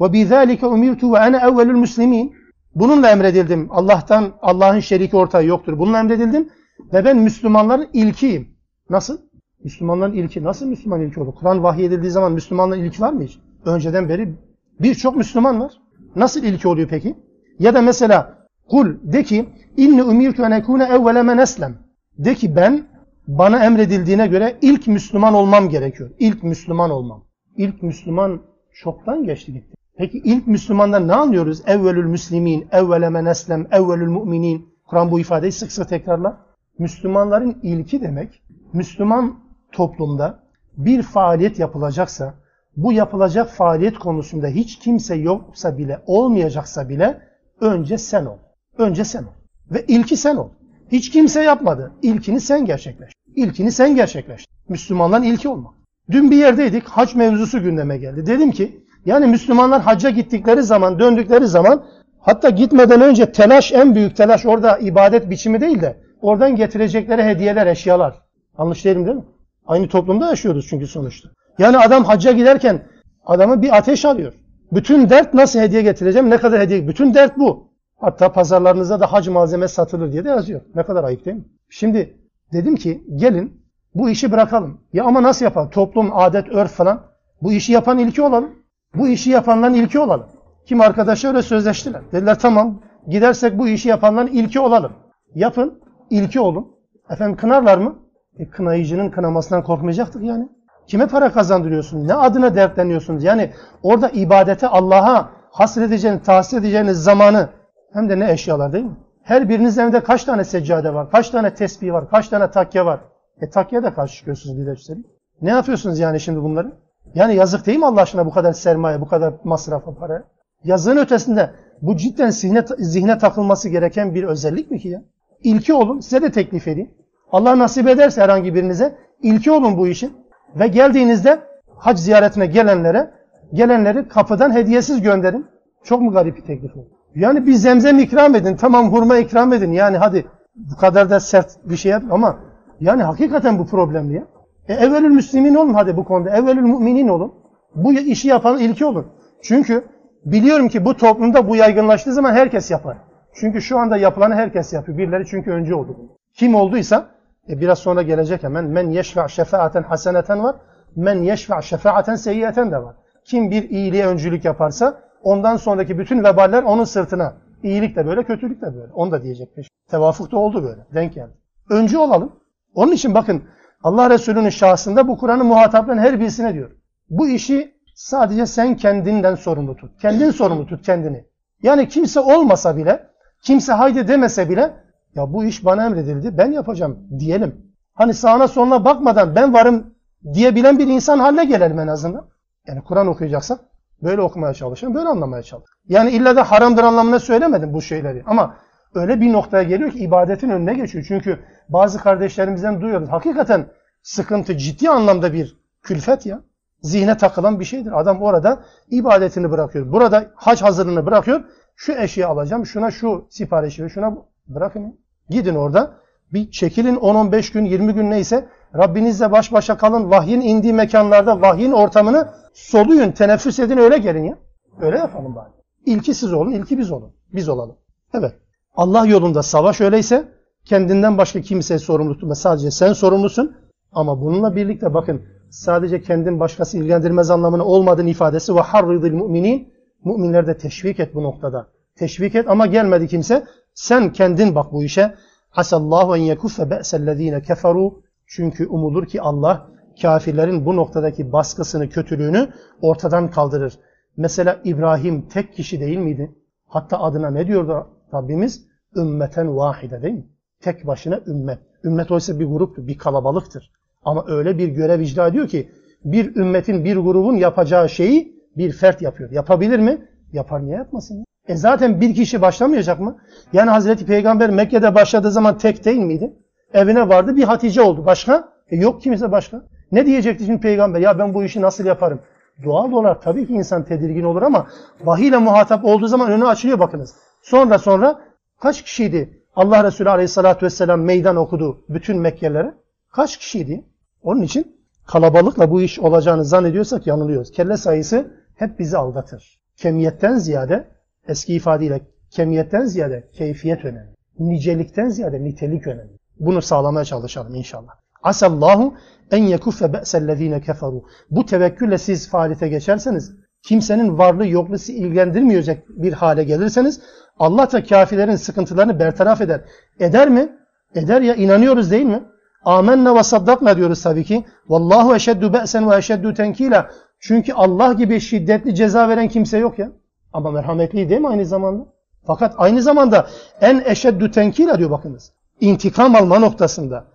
[0.02, 2.36] ve bizalike umirtu ve ene evvelül müslimin.
[2.76, 3.68] Bununla emredildim.
[3.72, 5.80] Allah'tan Allah'ın şeriki ortağı yoktur.
[5.80, 6.50] Bununla emredildim
[6.94, 8.48] ve ben Müslümanların ilkiyim.
[8.90, 9.18] Nasıl?
[9.64, 10.44] Müslümanların ilki.
[10.44, 11.36] Nasıl Müslüman ilki olur?
[11.36, 13.40] Kur'an vahyedildiği zaman Müslümanların ilki var mı hiç?
[13.66, 14.36] Önceden beri
[14.80, 15.72] birçok Müslüman var.
[16.16, 17.16] Nasıl ilki oluyor peki?
[17.60, 21.78] Ya da mesela kul de ki inni umirtu en ekune evvele men eslem.
[22.18, 22.86] De ki ben
[23.28, 26.10] bana emredildiğine göre ilk Müslüman olmam gerekiyor.
[26.20, 27.24] İlk Müslüman olmam.
[27.58, 28.42] İlk Müslüman
[28.74, 29.76] çoktan geçti gitti.
[29.98, 31.62] Peki ilk Müslümandan ne anlıyoruz?
[31.66, 34.74] Evvelül müslimin, evvele men eslem, evvelül müminin.
[34.86, 36.34] Kur'an bu ifadeyi sık sık tekrarlar.
[36.80, 38.44] Müslümanların ilki demek,
[38.74, 39.40] Müslüman
[39.72, 40.40] toplumda
[40.78, 42.34] bir faaliyet yapılacaksa,
[42.78, 47.22] bu yapılacak faaliyet konusunda hiç kimse yoksa bile, olmayacaksa bile
[47.62, 48.38] önce sen ol.
[48.78, 49.43] Önce sen ol.
[49.74, 50.50] Ve ilki sen ol.
[50.92, 51.92] Hiç kimse yapmadı.
[52.02, 53.12] İlkini sen gerçekleş.
[53.36, 54.46] İlkini sen gerçekleş.
[54.70, 55.74] Müslümanların ilki olmak.
[56.12, 56.84] Dün bir yerdeydik.
[56.84, 58.26] Hac mevzusu gündeme geldi.
[58.26, 61.86] Dedim ki yani Müslümanlar hacca gittikleri zaman, döndükleri zaman
[62.20, 67.68] hatta gitmeden önce telaş en büyük telaş orada ibadet biçimi değil de oradan getirecekleri hediyeler,
[67.68, 68.16] eşyalar.
[68.60, 69.24] Yanlış değilim değil mi?
[69.66, 71.30] Aynı toplumda yaşıyoruz çünkü sonuçta.
[71.60, 72.82] Yani adam hacca giderken
[73.26, 74.34] adamı bir ateş alıyor.
[74.72, 76.88] Bütün dert nasıl hediye getireceğim, ne kadar hediye.
[76.88, 77.73] Bütün dert bu.
[78.00, 80.62] Hatta pazarlarınızda da hac malzeme satılır diye de yazıyor.
[80.76, 81.46] Ne kadar ayıp değil mi?
[81.70, 82.18] Şimdi
[82.54, 83.64] dedim ki gelin
[83.96, 84.82] bu işi bırakalım.
[84.94, 85.70] Ya ama nasıl yapalım?
[85.70, 87.02] Toplum, adet, örf falan.
[87.42, 88.50] Bu işi yapan ilki olalım.
[88.96, 90.26] Bu işi yapanların ilki olalım.
[90.66, 92.02] Kim arkadaşlar öyle sözleştiler.
[92.12, 94.92] Dediler tamam gidersek bu işi yapanların ilki olalım.
[95.36, 96.68] Yapın, ilki olun.
[97.10, 97.96] Efendim kınarlar mı?
[98.40, 100.50] E, kınayıcının kınamasından korkmayacaktık yani.
[100.88, 102.08] Kime para kazandırıyorsunuz?
[102.08, 103.24] Ne adına dertleniyorsunuz?
[103.24, 103.52] Yani
[103.84, 107.50] orada ibadete Allah'a hasredeceğiniz, tahsil edeceğiniz zamanı
[107.94, 108.96] hem de ne eşyalar değil mi?
[109.24, 111.12] Her biriniz evde kaç tane seccade var?
[111.12, 112.10] Kaç tane tesbih var?
[112.10, 113.00] Kaç tane takya var?
[113.42, 115.06] E takya da karşı çıkıyorsunuz de üstelik.
[115.42, 116.72] Ne yapıyorsunuz yani şimdi bunları?
[117.16, 120.24] Yani yazık değil mi Allah aşkına bu kadar sermaye, bu kadar masrafa para?
[120.64, 121.50] Yazığın ötesinde
[121.82, 125.02] bu cidden zihne, zihne takılması gereken bir özellik mi ki ya?
[125.44, 126.92] İlki olun, size de teklif edeyim.
[127.32, 130.14] Allah nasip ederse herhangi birinize ilki olun bu işin.
[130.56, 131.40] Ve geldiğinizde
[131.76, 133.12] hac ziyaretine gelenlere,
[133.54, 135.46] gelenleri kapıdan hediyesiz gönderin.
[135.84, 136.90] Çok mu garip bir teklif oldu?
[137.16, 139.72] Yani bir zemzem ikram edin, tamam hurma ikram edin.
[139.72, 142.40] Yani hadi bu kadar da sert bir şey yap ama
[142.80, 144.24] yani hakikaten bu problemli ya.
[144.68, 146.30] E, evvelül müslimin olun hadi bu konuda.
[146.30, 147.34] Evvelül müminin olun.
[147.76, 149.08] Bu işi yapan ilki olun.
[149.42, 149.84] Çünkü
[150.26, 152.98] biliyorum ki bu toplumda bu yaygınlaştığı zaman herkes yapar.
[153.34, 154.98] Çünkü şu anda yapılanı herkes yapıyor.
[154.98, 155.98] Birileri çünkü önce oldu.
[156.34, 157.08] Kim olduysa
[157.50, 160.56] e biraz sonra gelecek hemen men yeşfa şefaaten haseneten var.
[160.96, 162.96] Men yeşfa şefaaten seyyiyeten de var.
[163.26, 167.34] Kim bir iyiliğe öncülük yaparsa ondan sonraki bütün veballer onun sırtına.
[167.64, 168.94] İyilik de böyle, kötülük de böyle.
[168.94, 169.70] Onu da diyecek peşin.
[169.90, 170.82] Tevafuk da oldu böyle.
[170.94, 171.34] Denk geldi.
[171.70, 172.32] Öncü olalım.
[172.76, 173.44] Onun için bakın
[173.84, 176.72] Allah Resulü'nün şahsında bu Kur'an'ın muhatapların her birisine diyor.
[177.10, 180.02] Bu işi sadece sen kendinden sorumlu tut.
[180.02, 181.26] Kendin sorumlu tut kendini.
[181.64, 183.08] Yani kimse olmasa bile,
[183.42, 184.74] kimse haydi demese bile
[185.16, 187.74] ya bu iş bana emredildi ben yapacağım diyelim.
[187.94, 189.94] Hani sağına soluna bakmadan ben varım
[190.34, 192.26] diyebilen bir insan haline gelelim en azından.
[192.68, 193.60] Yani Kur'an okuyacaksak
[194.02, 195.76] böyle okumaya çalışın, böyle anlamaya çalışın.
[195.88, 198.24] Yani illa da haramdır anlamına söylemedim bu şeyleri.
[198.26, 198.56] Ama
[198.96, 201.06] öyle bir noktaya geliyor ki ibadetin önüne geçiyor.
[201.08, 201.40] Çünkü
[201.70, 203.10] bazı kardeşlerimizden duyuyoruz.
[203.10, 203.68] Hakikaten
[204.02, 206.42] sıkıntı ciddi anlamda bir külfet ya.
[206.82, 208.00] Zihne takılan bir şeydir.
[208.00, 209.92] Adam orada ibadetini bırakıyor.
[209.92, 211.44] Burada hac hazırlığını bırakıyor.
[211.76, 214.18] Şu eşya alacağım, şuna şu siparişi ve şuna
[214.48, 215.00] bırakın.
[215.30, 215.94] Gidin orada
[216.34, 218.48] bir çekilin 10-15 gün, 20 gün neyse
[218.78, 220.12] Rabbinizle baş başa kalın.
[220.12, 224.38] Vahyin indiği mekanlarda vahyin ortamını soluyun, teneffüs edin öyle gelin ya.
[224.82, 225.50] Öyle yapalım bari.
[225.86, 227.12] İlki siz olun, ilki biz olun.
[227.34, 227.76] Biz olalım.
[228.14, 228.34] Evet.
[228.76, 230.28] Allah yolunda savaş öyleyse
[230.66, 232.36] kendinden başka kimseye sorumlu tutma.
[232.36, 233.56] Sadece sen sorumlusun.
[233.92, 239.74] Ama bununla birlikte bakın sadece kendin başkası ilgilendirmez anlamına olmadığını ifadesi ve harridil müminin
[240.06, 241.68] müminler de teşvik et bu noktada.
[241.96, 243.44] Teşvik et ama gelmedi kimse.
[243.74, 245.16] Sen kendin bak bu işe.
[245.50, 248.04] Hasallahu en yekuffe be'sellezine keferu.
[248.28, 249.68] Çünkü umulur ki Allah
[250.02, 252.50] kafirlerin bu noktadaki baskısını, kötülüğünü
[252.82, 253.80] ortadan kaldırır.
[254.18, 256.32] Mesela İbrahim tek kişi değil miydi?
[256.68, 258.68] Hatta adına ne diyordu Rabbimiz?
[258.96, 260.28] Ümmeten vahide değil mi?
[260.60, 261.60] Tek başına ümmet.
[261.84, 263.72] Ümmet oysa bir gruptur, bir kalabalıktır.
[264.06, 265.70] Ama öyle bir görev icra ediyor ki
[266.06, 269.32] bir ümmetin, bir grubun yapacağı şeyi bir fert yapıyor.
[269.32, 270.08] Yapabilir mi?
[270.34, 271.26] Yapar niye yapmasın?
[271.48, 273.18] E zaten bir kişi başlamayacak mı?
[273.54, 276.34] Yani Hazreti Peygamber Mekke'de başladığı zaman tek değil miydi?
[276.74, 278.06] Evine vardı bir Hatice oldu.
[278.06, 278.50] Başka?
[278.70, 279.62] E yok kimse başka.
[279.92, 281.00] Ne diyecekti şimdi peygamber?
[281.00, 282.20] Ya ben bu işi nasıl yaparım?
[282.64, 284.68] Doğal olarak tabii ki insan tedirgin olur ama
[285.04, 287.16] vahiy ile muhatap olduğu zaman önü açılıyor bakınız.
[287.42, 288.22] Sonra sonra
[288.62, 292.74] kaç kişiydi Allah Resulü Aleyhisselatü Vesselam meydan okudu bütün Mekkelilere?
[293.12, 293.86] Kaç kişiydi?
[294.24, 297.52] Onun için kalabalıkla bu iş olacağını zannediyorsak yanılıyoruz.
[297.52, 299.60] Kelle sayısı hep bizi aldatır.
[299.78, 300.88] Kemiyetten ziyade
[301.28, 302.02] eski ifadeyle
[302.32, 304.14] kemiyetten ziyade keyfiyet önemli.
[304.40, 306.23] Nicelikten ziyade nitelik önemli.
[306.40, 307.94] Bunu sağlamaya çalışalım inşallah.
[308.24, 308.94] Asallahu
[309.32, 311.04] en yekuffe be'sellezine keferu.
[311.32, 317.02] Bu tevekkülle siz faaliyete geçerseniz, kimsenin varlığı yokluğu sizi ilgilendirmeyecek bir hale gelirseniz,
[317.40, 319.62] Allah da kafirlerin sıkıntılarını bertaraf eder.
[320.00, 320.58] Eder mi?
[320.96, 322.24] Eder ya inanıyoruz değil mi?
[322.66, 324.46] Amenna ve saddakna diyoruz tabii ki.
[324.68, 326.90] Vallahu eşeddu be'sen ve eşeddu tenkila.
[327.20, 329.92] Çünkü Allah gibi şiddetli ceza veren kimse yok ya.
[330.34, 331.86] Ama merhametli değil mi aynı zamanda?
[332.28, 333.28] Fakat aynı zamanda
[333.62, 335.34] en eşeddu tenkila diyor bakınız.
[335.60, 337.06] İntikam alma noktasında,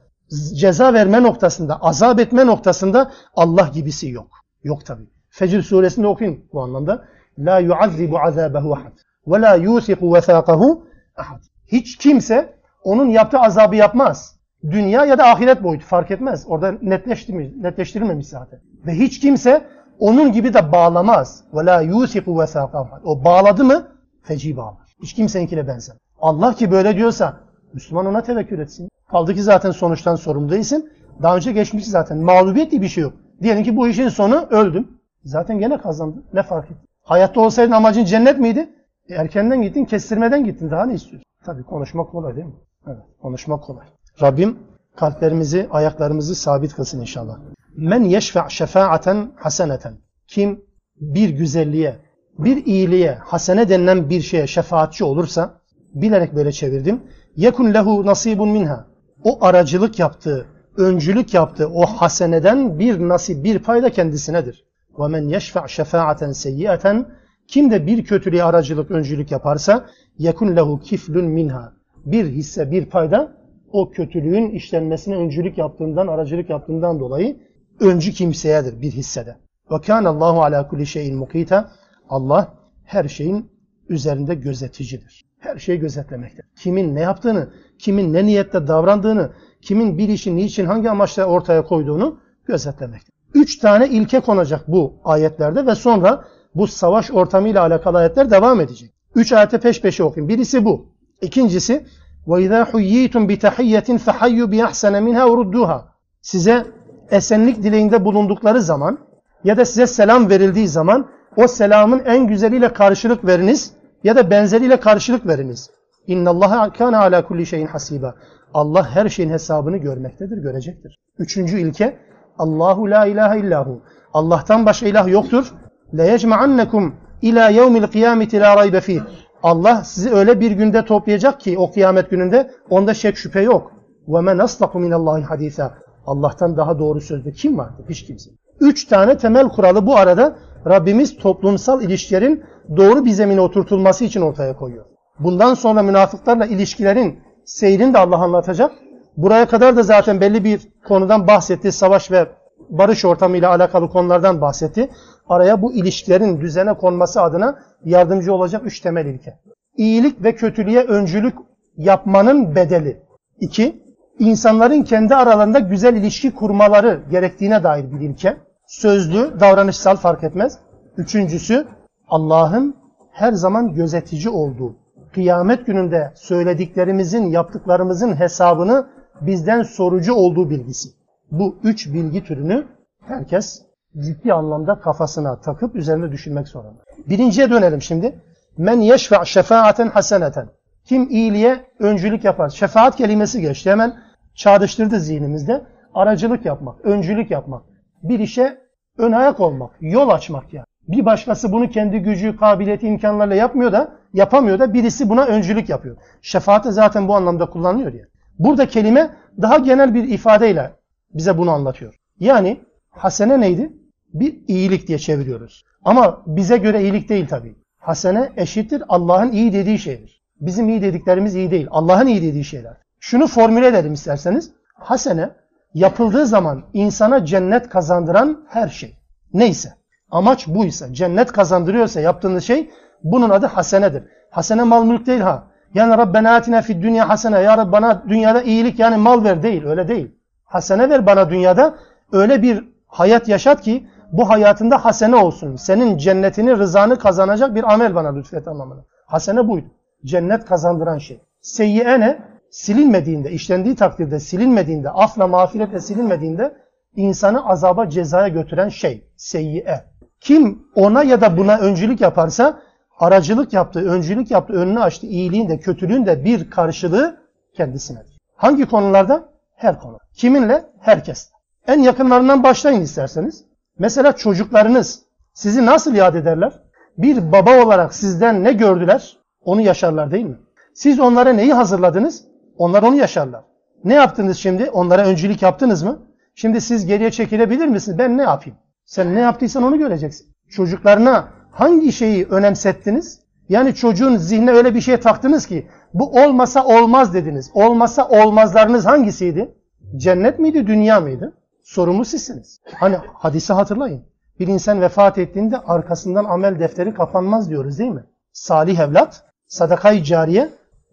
[0.55, 4.30] ceza verme noktasında, azap etme noktasında Allah gibisi yok.
[4.64, 5.03] Yok tabi.
[5.30, 7.05] Fecr suresinde okuyun bu anlamda.
[7.39, 8.93] La yuazzibu azabehu ahad
[9.26, 10.86] ve la yusiku vesaqahu
[11.16, 11.41] ahad.
[11.66, 14.39] Hiç kimse onun yaptığı azabı yapmaz.
[14.70, 16.45] Dünya ya da ahiret boyutu fark etmez.
[16.49, 18.61] Orada netleştirmiş, netleştirilmemiş zaten.
[18.86, 19.66] Ve hiç kimse
[19.99, 21.45] onun gibi de bağlamaz.
[21.55, 23.01] Ve la yusiku vesaqahu ahad.
[23.05, 23.89] O bağladı mı
[24.22, 24.95] feci bağlar.
[25.03, 25.97] Hiç kimseninkine benzer.
[26.20, 27.41] Allah ki böyle diyorsa
[27.73, 28.89] Müslüman ona tevekkül etsin.
[29.11, 30.93] Kaldı ki zaten sonuçtan sorumlu değilsin.
[31.23, 32.19] Daha önce geçmiş zaten.
[32.19, 33.12] Mağlubiyet diye bir şey yok.
[33.43, 34.89] Diyelim ki bu işin sonu öldüm.
[35.25, 36.25] Zaten gene kazandın.
[36.33, 36.81] Ne fark etti?
[37.03, 38.69] Hayatta olsaydın amacın cennet miydi?
[39.09, 40.71] E, erkenden gittin, kestirmeden gittin.
[40.71, 41.25] Daha ne istiyorsun?
[41.45, 42.55] Tabii konuşmak kolay değil mi?
[42.87, 43.87] Evet, konuşmak kolay.
[44.23, 44.59] Rabbim
[44.97, 47.39] kalplerimizi, ayaklarımızı sabit kılsın inşallah.
[47.77, 49.95] Men yeşfe' şefaaten haseneten.
[50.27, 50.64] Kim
[51.01, 51.97] bir güzelliğe,
[52.39, 55.61] bir iyiliğe, hasene denilen bir şeye şefaatçi olursa,
[55.95, 57.03] bilerek böyle çevirdim.
[57.39, 58.86] Yekun lehu nasibun minha.
[59.24, 64.64] O aracılık yaptığı, öncülük yaptığı o haseneden bir nasip, bir payda kendisinedir.
[64.99, 67.07] Ve men yeşfe' şefaaten seyyiaten
[67.49, 69.86] kim de bir kötülüğe aracılık, öncülük yaparsa
[70.18, 71.72] yekun lehu kiflun minha.
[72.07, 73.32] Bir hisse, bir payda
[73.72, 77.36] o kötülüğün işlenmesine öncülük yaptığından, aracılık yaptığından dolayı
[77.80, 79.36] öncü kimseyedir bir hissede.
[79.70, 81.70] Ve kâne Allahu ala kulli şeyin mukita.
[82.09, 83.51] Allah her şeyin
[83.89, 85.28] üzerinde gözeticidir.
[85.39, 86.43] Her şeyi gözetlemekte.
[86.56, 87.49] Kimin ne yaptığını,
[87.80, 89.32] kimin ne niyette davrandığını,
[89.62, 93.12] kimin bir işi niçin, hangi amaçla ortaya koyduğunu gözetlemekte.
[93.34, 96.26] Üç tane ilke konacak bu ayetlerde ve sonra
[96.56, 98.91] bu savaş ortamıyla alakalı ayetler devam edecek.
[99.16, 100.30] Üç ayete peş peşe okuyun.
[100.30, 100.86] Birisi bu.
[101.22, 101.86] İkincisi
[102.28, 105.82] وَاِذَا حُيِّيتُمْ بِتَحِيَّةٍ فَحَيُّ بِيَحْسَنَ مِنْهَا وَرُدُّوهَا
[106.22, 106.66] Size
[107.12, 108.99] esenlik dileğinde bulundukları zaman
[109.43, 113.74] ya da size selam verildiği zaman o selamın en güzeliyle karşılık veriniz
[114.05, 115.70] ya da benzeriyle karşılık veriniz.
[116.07, 118.14] İnna Allah kana ala kulli şeyin hasiba.
[118.55, 120.99] Allah her şeyin hesabını görmektedir, görecektir.
[121.18, 121.99] Üçüncü ilke
[122.38, 123.82] Allahu la ilahe illahu.
[124.12, 125.55] Allah'tan başka ilah yoktur.
[125.96, 129.01] Le yecma'annekum ila yevmil kıyameti la raybe fih.
[129.42, 133.72] Allah sizi öyle bir günde toplayacak ki o kıyamet gününde onda şek şüphe yok.
[134.09, 135.74] Ve men aslaku minallahi hadisa.
[136.07, 137.84] Allah'tan daha doğru sözlü kim vardır?
[137.88, 138.30] Hiç kimse.
[138.61, 140.36] Üç tane temel kuralı bu arada
[140.69, 142.45] Rabbimiz toplumsal ilişkilerin
[142.77, 144.85] doğru bir zemine oturtulması için ortaya koyuyor.
[145.19, 148.73] Bundan sonra münafıklarla ilişkilerin seyrini de Allah anlatacak.
[149.16, 151.73] Buraya kadar da zaten belli bir konudan bahsetti.
[151.73, 152.27] Savaş ve
[152.71, 154.91] barış ortamıyla alakalı konulardan bahsetti.
[155.29, 159.39] Araya bu ilişkilerin düzene konması adına yardımcı olacak üç temel ilke.
[159.77, 161.35] İyilik ve kötülüğe öncülük
[161.77, 163.03] yapmanın bedeli.
[163.41, 163.83] İki,
[164.19, 168.37] insanların kendi aralarında güzel ilişki kurmaları gerektiğine dair bir ilke.
[168.69, 170.59] Sözlü, davranışsal fark etmez.
[170.97, 171.66] Üçüncüsü,
[172.09, 172.77] Allah'ın
[173.12, 174.77] her zaman gözetici olduğu,
[175.12, 178.87] kıyamet gününde söylediklerimizin, yaptıklarımızın hesabını
[179.21, 180.89] bizden sorucu olduğu bilgisi.
[181.31, 182.66] Bu üç bilgi türünü
[183.07, 183.62] herkes
[183.99, 186.83] ciddi anlamda kafasına takıp üzerinde düşünmek zorunda.
[187.07, 188.21] Birinciye dönelim şimdi.
[188.59, 190.49] Men yeşfe' şefaaten haseneten.
[190.85, 192.49] Kim iyiliğe öncülük yapar?
[192.49, 193.71] Şefaat kelimesi geçti.
[193.71, 193.97] Hemen
[194.35, 195.64] çağrıştırdı zihnimizde.
[195.95, 197.68] Aracılık yapmak, öncülük yapmak.
[198.03, 198.59] Bir işe
[198.99, 200.66] ön ayak olmak, yol açmak yani.
[200.88, 205.96] Bir başkası bunu kendi gücü, kabiliyeti, imkanlarla yapmıyor da, yapamıyor da birisi buna öncülük yapıyor.
[206.22, 208.05] Şefaat de zaten bu anlamda kullanılıyor ya.
[208.38, 210.70] Burada kelime daha genel bir ifadeyle
[211.14, 211.94] bize bunu anlatıyor.
[212.20, 213.72] Yani hasene neydi?
[214.14, 215.64] Bir iyilik diye çeviriyoruz.
[215.84, 217.55] Ama bize göre iyilik değil tabii.
[217.78, 220.22] Hasene eşittir Allah'ın iyi dediği şeydir.
[220.40, 221.66] Bizim iyi dediklerimiz iyi değil.
[221.70, 222.76] Allah'ın iyi dediği şeyler.
[223.01, 224.53] Şunu formüle edelim isterseniz.
[224.74, 225.30] Hasene
[225.75, 228.97] yapıldığı zaman insana cennet kazandıran her şey.
[229.35, 229.75] Neyse.
[230.11, 232.71] Amaç buysa, cennet kazandırıyorsa yaptığınız şey
[233.05, 234.03] bunun adı hasenedir.
[234.31, 235.45] Hasene mal mülk değil ha.
[235.75, 237.41] Yani Rabbena atina fid dünya hasene.
[237.41, 239.64] Ya Rabbi bana dünyada iyilik yani mal ver değil.
[239.64, 240.11] Öyle değil.
[240.45, 241.75] Hasene ver bana dünyada.
[242.12, 245.57] Öyle bir hayat yaşat ki bu hayatında hasene olsun.
[245.57, 248.81] Senin cennetini, rızanı kazanacak bir amel bana lütfet anlamına.
[249.07, 249.66] Hasene buydu.
[250.05, 251.21] Cennet kazandıran şey.
[251.41, 252.19] Seyyiye ne?
[252.51, 256.57] Silinmediğinde, işlendiği takdirde silinmediğinde, afla mağfiretle silinmediğinde
[256.96, 259.11] insanı azaba cezaya götüren şey.
[259.16, 259.84] Seyyiye.
[260.20, 262.62] Kim ona ya da buna öncülük yaparsa
[262.99, 267.20] aracılık yaptığı, öncülük yaptığı, önünü açtı iyiliğin de kötülüğün de bir karşılığı
[267.55, 268.18] kendisinedir.
[268.36, 269.28] Hangi konularda?
[269.57, 269.99] Her konu.
[270.14, 270.64] Kiminle?
[270.80, 271.30] Herkes.
[271.66, 273.44] En yakınlarından başlayın isterseniz.
[273.78, 275.03] Mesela çocuklarınız
[275.34, 276.53] sizi nasıl yad ederler?
[276.99, 279.18] Bir baba olarak sizden ne gördüler?
[279.40, 280.36] Onu yaşarlar değil mi?
[280.74, 282.28] Siz onlara neyi hazırladınız?
[282.59, 283.45] Onlar onu yaşarlar.
[283.85, 284.71] Ne yaptınız şimdi?
[284.71, 285.99] Onlara öncülük yaptınız mı?
[286.35, 287.99] Şimdi siz geriye çekilebilir misiniz?
[287.99, 288.59] Ben ne yapayım?
[288.85, 290.27] Sen ne yaptıysan onu göreceksin.
[290.49, 293.21] Çocuklarına hangi şeyi önemsettiniz?
[293.49, 297.51] Yani çocuğun zihne öyle bir şey taktınız ki bu olmasa olmaz dediniz.
[297.55, 299.55] Olmasa olmazlarınız hangisiydi?
[299.97, 301.33] Cennet miydi, dünya mıydı?
[301.63, 302.61] Sorumlu sizsiniz.
[302.75, 304.05] Hani hadisi hatırlayın.
[304.41, 308.05] Bir insan vefat ettiğinde arkasından amel defteri kapanmaz diyoruz değil mi?
[308.33, 310.49] Salih evlat, sadakayı cariye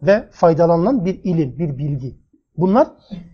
[0.06, 2.18] ve faydalanılan bir ilim, bir bilgi.
[2.58, 2.88] Bunlar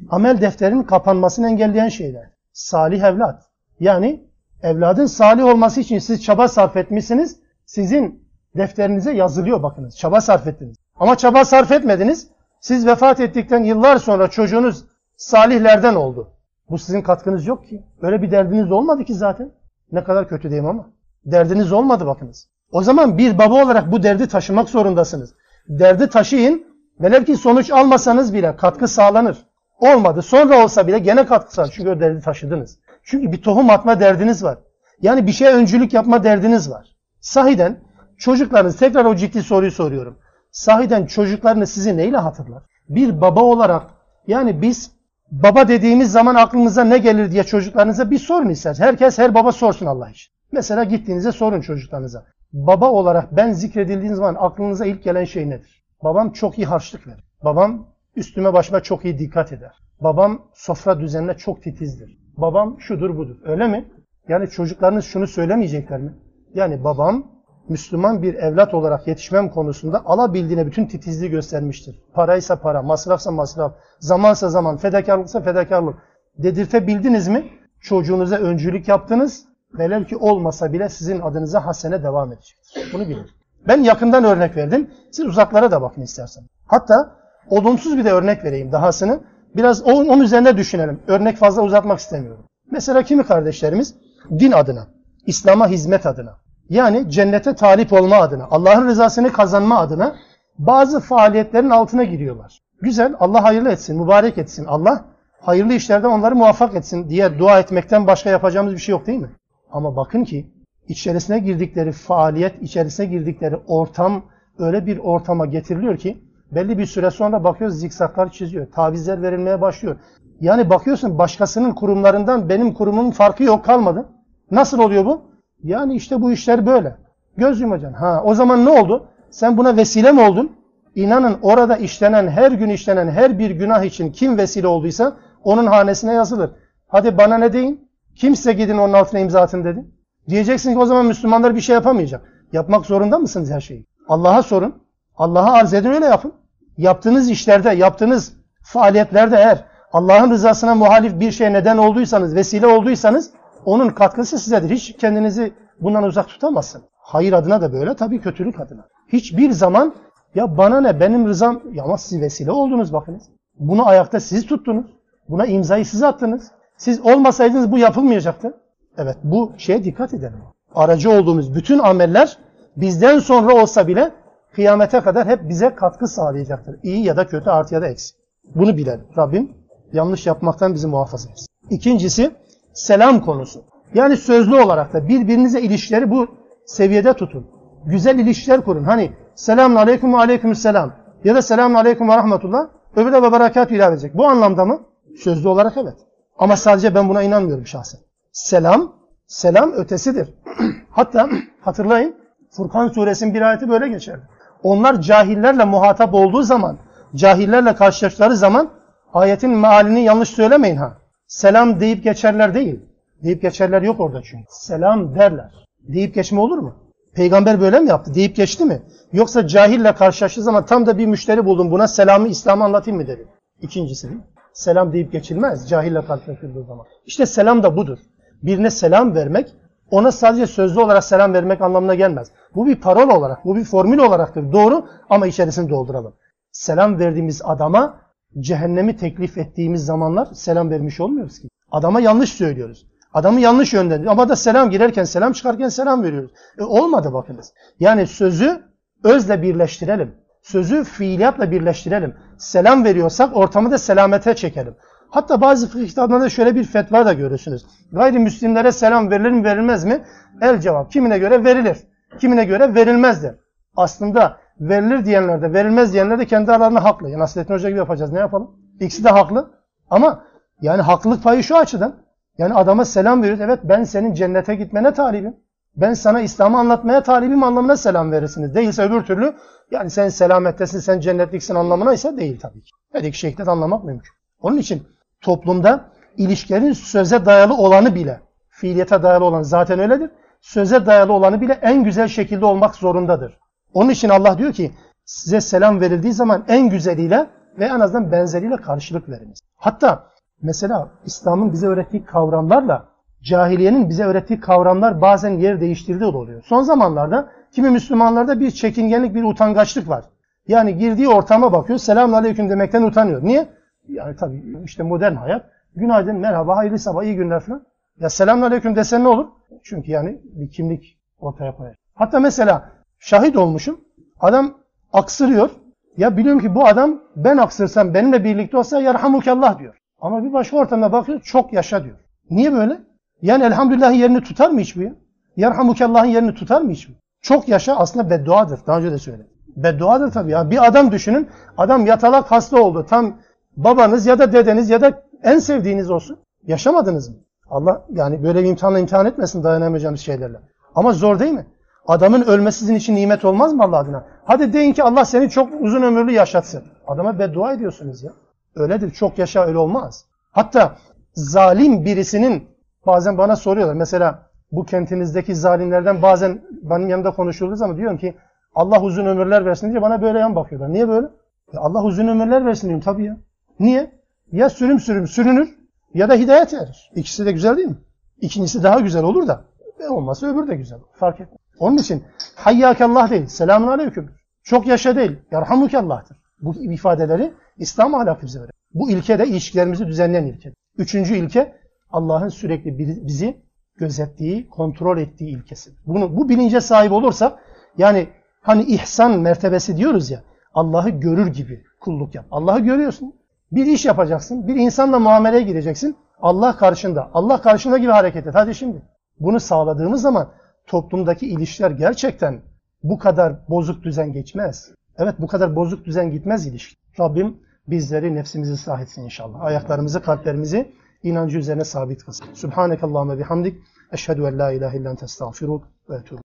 [0.09, 2.29] amel defterinin kapanmasını engelleyen şeyler.
[2.53, 3.45] Salih evlat.
[3.79, 4.23] Yani
[4.63, 7.39] evladın salih olması için siz çaba sarf etmişsiniz.
[7.65, 9.97] Sizin defterinize yazılıyor bakınız.
[9.97, 10.75] Çaba sarf ettiniz.
[10.95, 12.27] Ama çaba sarf etmediniz.
[12.59, 14.85] Siz vefat ettikten yıllar sonra çocuğunuz
[15.17, 16.27] salihlerden oldu.
[16.69, 17.83] Bu sizin katkınız yok ki.
[18.01, 19.51] Öyle bir derdiniz olmadı ki zaten.
[19.91, 20.89] Ne kadar kötü diyeyim ama.
[21.25, 22.47] Derdiniz olmadı bakınız.
[22.71, 25.33] O zaman bir baba olarak bu derdi taşımak zorundasınız.
[25.79, 26.63] Derdi taşıyın.
[27.01, 29.37] Velev ki sonuç almasanız bile katkı sağlanır.
[29.79, 30.21] Olmadı.
[30.21, 31.73] Sonra olsa bile gene katkı sağlanır.
[31.75, 32.79] Çünkü o derdi taşıdınız.
[33.03, 34.57] Çünkü bir tohum atma derdiniz var.
[35.01, 36.87] Yani bir şeye öncülük yapma derdiniz var.
[37.19, 37.79] Sahiden
[38.17, 40.17] çocuklarınız, tekrar o ciddi soruyu soruyorum.
[40.51, 42.63] Sahiden çocuklarını sizi neyle hatırlar?
[42.89, 43.83] Bir baba olarak
[44.27, 44.91] yani biz
[45.31, 48.75] baba dediğimiz zaman aklınıza ne gelir diye çocuklarınıza bir sorun ister.
[48.79, 50.33] Herkes her baba sorsun Allah için.
[50.51, 52.25] Mesela gittiğinizde sorun çocuklarınıza.
[52.53, 55.83] Baba olarak ben zikredildiğiniz zaman aklınıza ilk gelen şey nedir?
[56.03, 57.23] Babam çok iyi harçlık verir.
[57.43, 59.71] Babam üstüme başıma çok iyi dikkat eder.
[59.99, 62.17] Babam sofra düzenine çok titizdir.
[62.37, 63.35] Babam şudur budur.
[63.43, 63.85] Öyle mi?
[64.27, 66.13] Yani çocuklarınız şunu söylemeyecekler mi?
[66.53, 67.31] Yani babam
[67.69, 72.03] Müslüman bir evlat olarak yetişmem konusunda alabildiğine bütün titizliği göstermiştir.
[72.13, 75.95] Paraysa para, masrafsa masraf, zamansa zaman, fedakarlıksa fedakarlık.
[76.37, 77.45] Dedirtebildiniz mi?
[77.81, 79.50] Çocuğunuza öncülük yaptınız.
[79.73, 82.89] Velev ki olmasa bile sizin adınıza hasene devam edecektir.
[82.93, 83.27] Bunu bilin.
[83.67, 84.91] Ben yakından örnek verdim.
[85.11, 86.43] Siz uzaklara da bakın istersen.
[86.65, 87.15] Hatta
[87.49, 89.19] olumsuz bir de örnek vereyim dahasını.
[89.55, 90.99] Biraz onun, onun üzerine düşünelim.
[91.07, 92.45] Örnek fazla uzatmak istemiyorum.
[92.71, 93.95] Mesela kimi kardeşlerimiz
[94.39, 94.87] din adına,
[95.25, 96.37] İslam'a hizmet adına,
[96.69, 100.15] yani cennete talip olma adına, Allah'ın rızasını kazanma adına
[100.59, 102.61] bazı faaliyetlerin altına giriyorlar.
[102.81, 104.65] Güzel, Allah hayırlı etsin, mübarek etsin.
[104.65, 105.05] Allah
[105.41, 109.29] hayırlı işlerde onları muvaffak etsin diye dua etmekten başka yapacağımız bir şey yok değil mi?
[109.71, 110.51] Ama bakın ki
[110.87, 114.23] içerisine girdikleri faaliyet, içerisine girdikleri ortam
[114.59, 118.71] öyle bir ortama getiriliyor ki belli bir süre sonra bakıyoruz zikzaklar çiziyor.
[118.71, 119.95] Tavizler verilmeye başlıyor.
[120.39, 124.05] Yani bakıyorsun başkasının kurumlarından benim kurumumun farkı yok kalmadı.
[124.51, 125.21] Nasıl oluyor bu?
[125.63, 126.95] Yani işte bu işler böyle.
[127.37, 127.97] Göz yumacaksın.
[127.97, 129.07] Ha, o zaman ne oldu?
[129.29, 130.51] Sen buna vesile mi oldun?
[130.95, 136.13] İnanın orada işlenen, her gün işlenen her bir günah için kim vesile olduysa onun hanesine
[136.13, 136.51] yazılır.
[136.87, 137.90] Hadi bana ne deyin?
[138.15, 139.85] Kimse gidin onun altına imza atın dedi.
[140.29, 142.21] Diyeceksin ki o zaman Müslümanlar bir şey yapamayacak.
[142.53, 143.85] Yapmak zorunda mısınız her şeyi?
[144.07, 144.83] Allah'a sorun.
[145.15, 146.33] Allah'a arz edin öyle yapın.
[146.77, 148.33] Yaptığınız işlerde, yaptığınız
[148.63, 153.31] faaliyetlerde eğer Allah'ın rızasına muhalif bir şey neden olduysanız, vesile olduysanız
[153.65, 154.69] onun katkısı sizedir.
[154.69, 156.81] Hiç kendinizi bundan uzak tutamazsın.
[156.97, 158.85] Hayır adına da böyle, tabii kötülük adına.
[159.07, 159.95] Hiçbir zaman
[160.35, 163.23] ya bana ne benim rızam ya ama siz vesile oldunuz bakınız.
[163.59, 164.85] Bunu ayakta siz tuttunuz.
[165.29, 166.51] Buna imzayı siz attınız.
[166.81, 168.53] Siz olmasaydınız bu yapılmayacaktı.
[168.97, 170.39] Evet bu şeye dikkat edelim.
[170.75, 172.37] Aracı olduğumuz bütün ameller
[172.77, 174.11] bizden sonra olsa bile
[174.53, 176.79] kıyamete kadar hep bize katkı sağlayacaktır.
[176.83, 178.15] İyi ya da kötü, artı ya da eksi.
[178.55, 179.05] Bunu bilelim.
[179.17, 179.51] Rabbim
[179.93, 181.47] yanlış yapmaktan bizi muhafaza etsin.
[181.69, 182.31] İkincisi
[182.73, 183.63] selam konusu.
[183.93, 186.27] Yani sözlü olarak da birbirinize ilişkileri bu
[186.65, 187.47] seviyede tutun.
[187.85, 188.83] Güzel ilişkiler kurun.
[188.83, 193.71] Hani selamun aleyküm ve aleyküm selam ya da selamun aleyküm ve rahmetullah öbürü ve berekat
[193.71, 194.17] ilave edecek.
[194.17, 194.79] Bu anlamda mı?
[195.23, 196.10] Sözlü olarak evet.
[196.41, 197.99] Ama sadece ben buna inanmıyorum şahsen.
[198.31, 198.93] Selam,
[199.27, 200.29] selam ötesidir.
[200.89, 201.29] Hatta
[201.61, 202.15] hatırlayın
[202.51, 204.19] Furkan suresinin bir ayeti böyle geçer.
[204.63, 206.77] Onlar cahillerle muhatap olduğu zaman,
[207.15, 208.69] cahillerle karşılaştıkları zaman
[209.13, 210.97] ayetin mealini yanlış söylemeyin ha.
[211.27, 212.79] Selam deyip geçerler değil.
[213.23, 214.45] Deyip geçerler yok orada çünkü.
[214.49, 215.51] Selam derler.
[215.79, 216.75] Deyip geçme olur mu?
[217.15, 218.13] Peygamber böyle mi yaptı?
[218.13, 218.81] Deyip geçti mi?
[219.13, 223.27] Yoksa cahille karşılaştığı zaman tam da bir müşteri buldum buna selamı İslam'ı anlatayım mı dedi.
[223.61, 224.09] İkincisi?
[224.53, 226.85] Selam deyip geçilmez cahille karşılaşıldığı zaman.
[227.05, 227.97] İşte selam da budur.
[228.43, 229.55] Birine selam vermek
[229.91, 232.31] ona sadece sözlü olarak selam vermek anlamına gelmez.
[232.55, 234.51] Bu bir parol olarak, bu bir formül olaraktır.
[234.51, 236.13] Doğru ama içerisini dolduralım.
[236.51, 238.01] Selam verdiğimiz adama
[238.39, 241.47] cehennemi teklif ettiğimiz zamanlar selam vermiş olmuyoruz ki.
[241.71, 242.87] Adama yanlış söylüyoruz.
[243.13, 244.11] Adamı yanlış yönlendiriyoruz.
[244.11, 246.31] Ama da selam girerken, selam çıkarken selam veriyoruz.
[246.59, 247.53] E, olmadı bakınız.
[247.79, 248.61] Yani sözü
[249.03, 250.15] özle birleştirelim.
[250.41, 252.15] Sözü fiiliyatla birleştirelim.
[252.37, 254.75] Selam veriyorsak ortamı da selamete çekelim.
[255.09, 257.65] Hatta bazı fıkıh kitaplarında şöyle bir fetva da görürsünüz.
[257.91, 260.03] Gayrimüslimlere selam verilir mi verilmez mi?
[260.41, 260.91] El cevap.
[260.91, 261.77] Kimine göre verilir.
[262.19, 263.35] Kimine göre verilmezdir.
[263.75, 267.09] Aslında verilir diyenler de verilmez diyenler de kendi aralarında haklı.
[267.09, 268.11] Yani Nasrettin Hoca gibi yapacağız.
[268.11, 268.51] Ne yapalım?
[268.79, 269.51] İkisi de haklı.
[269.89, 270.23] Ama
[270.61, 271.95] yani haklılık payı şu açıdan.
[272.37, 273.41] Yani adama selam veriyoruz.
[273.41, 275.35] Evet ben senin cennete gitmene talibim.
[275.75, 278.55] Ben sana İslam'ı anlatmaya talibim anlamına selam verirsiniz.
[278.55, 279.33] Değilse öbür türlü
[279.71, 282.71] yani sen selamettesin, sen cennetliksin anlamına ise değil tabii ki.
[282.91, 284.11] Her iki anlamak mümkün.
[284.41, 284.83] Onun için
[285.21, 285.85] toplumda
[286.17, 288.19] ilişkilerin söze dayalı olanı bile,
[288.49, 290.09] fiiliyete dayalı olan zaten öyledir.
[290.41, 293.37] Söze dayalı olanı bile en güzel şekilde olmak zorundadır.
[293.73, 294.71] Onun için Allah diyor ki
[295.05, 299.39] size selam verildiği zaman en güzeliyle ve en azından benzeriyle karşılık veriniz.
[299.55, 300.07] Hatta
[300.41, 302.90] mesela İslam'ın bize öğrettiği kavramlarla
[303.23, 306.43] cahiliyenin bize öğrettiği kavramlar bazen yer değiştirdiği de oluyor.
[306.45, 310.05] Son zamanlarda kimi Müslümanlarda bir çekingenlik, bir utangaçlık var.
[310.47, 313.23] Yani girdiği ortama bakıyor, selamun aleyküm demekten utanıyor.
[313.23, 313.47] Niye?
[313.87, 315.45] Yani tabii işte modern hayat.
[315.75, 317.65] Günaydın, merhaba, hayırlı sabah, iyi günler falan.
[317.99, 319.27] Ya selamun aleyküm desen ne olur?
[319.63, 321.75] Çünkü yani bir kimlik ortaya koyar.
[321.95, 322.69] Hatta mesela
[322.99, 323.81] şahit olmuşum.
[324.19, 324.53] Adam
[324.93, 325.49] aksırıyor.
[325.97, 329.77] Ya biliyorum ki bu adam ben aksırsam benimle birlikte olsa yarhamukallah diyor.
[330.01, 331.97] Ama bir başka ortamda bakıyor çok yaşa diyor.
[332.29, 332.77] Niye böyle?
[333.21, 334.93] Yani elhamdülillah'ın yerini tutar mı hiç bu ya?
[335.37, 336.93] Yarhamukallah'ın yerini tutar mı hiç bu?
[337.21, 338.59] Çok yaşa aslında bedduadır.
[338.67, 339.27] Daha önce de söyledim.
[339.55, 340.51] Bedduadır tabii ya.
[340.51, 341.29] Bir adam düşünün.
[341.57, 342.85] Adam yatalak hasta oldu.
[342.89, 343.17] Tam
[343.57, 346.17] babanız ya da dedeniz ya da en sevdiğiniz olsun.
[346.47, 347.15] Yaşamadınız mı?
[347.49, 350.37] Allah yani böyle bir imtihanla imtihan etmesin dayanamayacağımız şeylerle.
[350.75, 351.45] Ama zor değil mi?
[351.87, 354.05] Adamın ölmesi sizin için nimet olmaz mı Allah adına?
[354.25, 356.63] Hadi deyin ki Allah seni çok uzun ömürlü yaşatsın.
[356.87, 358.11] Adama beddua ediyorsunuz ya.
[358.55, 358.91] Öyledir.
[358.91, 360.05] Çok yaşa öyle olmaz.
[360.31, 360.75] Hatta
[361.13, 362.50] zalim birisinin
[362.85, 363.75] bazen bana soruyorlar.
[363.75, 368.15] Mesela bu kentinizdeki zalimlerden bazen benim yanımda konuşulduğu zaman diyorum ki
[368.55, 370.73] Allah uzun ömürler versin diye bana böyle yan bakıyorlar.
[370.73, 371.07] Niye böyle?
[371.53, 373.17] Ya Allah uzun ömürler versin diyorum tabii ya.
[373.59, 373.91] Niye?
[374.31, 375.57] Ya sürüm sürüm sürünür
[375.93, 376.91] ya da hidayet erir.
[376.95, 377.77] İkisi de güzel değil mi?
[378.21, 379.41] İkincisi daha güzel olur da.
[379.79, 380.79] E olmazsa öbürü de güzel.
[380.93, 381.37] Fark etmez.
[381.59, 382.03] Onun için
[382.35, 383.25] hayyakallah değil.
[383.25, 384.11] Selamun aleyküm.
[384.43, 385.19] Çok yaşa değil.
[385.31, 386.17] Yarhamukallah'tır.
[386.41, 388.51] Bu ifadeleri İslam ahlakı bize verir.
[388.73, 390.53] Bu ilke de ilişkilerimizi düzenleyen ilke.
[390.77, 391.55] Üçüncü ilke
[391.91, 392.77] Allah'ın sürekli
[393.07, 393.37] bizi
[393.75, 395.71] gözettiği, kontrol ettiği ilkesi.
[395.87, 397.39] Bunu, bu bilince sahip olursak
[397.77, 398.07] yani
[398.41, 400.23] hani ihsan mertebesi diyoruz ya
[400.53, 402.25] Allah'ı görür gibi kulluk yap.
[402.31, 403.13] Allah'ı görüyorsun.
[403.51, 404.47] Bir iş yapacaksın.
[404.47, 405.95] Bir insanla muameleye gireceksin.
[406.21, 407.09] Allah karşında.
[407.13, 408.35] Allah karşında gibi hareket et.
[408.35, 408.81] Hadi şimdi.
[409.19, 410.29] Bunu sağladığımız zaman
[410.67, 412.41] toplumdaki ilişkiler gerçekten
[412.83, 414.71] bu kadar bozuk düzen geçmez.
[414.97, 416.75] Evet bu kadar bozuk düzen gitmez ilişki.
[416.99, 417.37] Rabbim
[417.67, 419.41] bizleri nefsimizi ıslah etsin inşallah.
[419.41, 420.71] Ayaklarımızı, kalplerimizi
[421.03, 422.25] inancı üzerine sabit kılsın.
[422.33, 423.63] Subhanekallahümme bihamdik.
[423.91, 426.21] Eşhedü en la ilahe illen testağfiruk ve etûbü.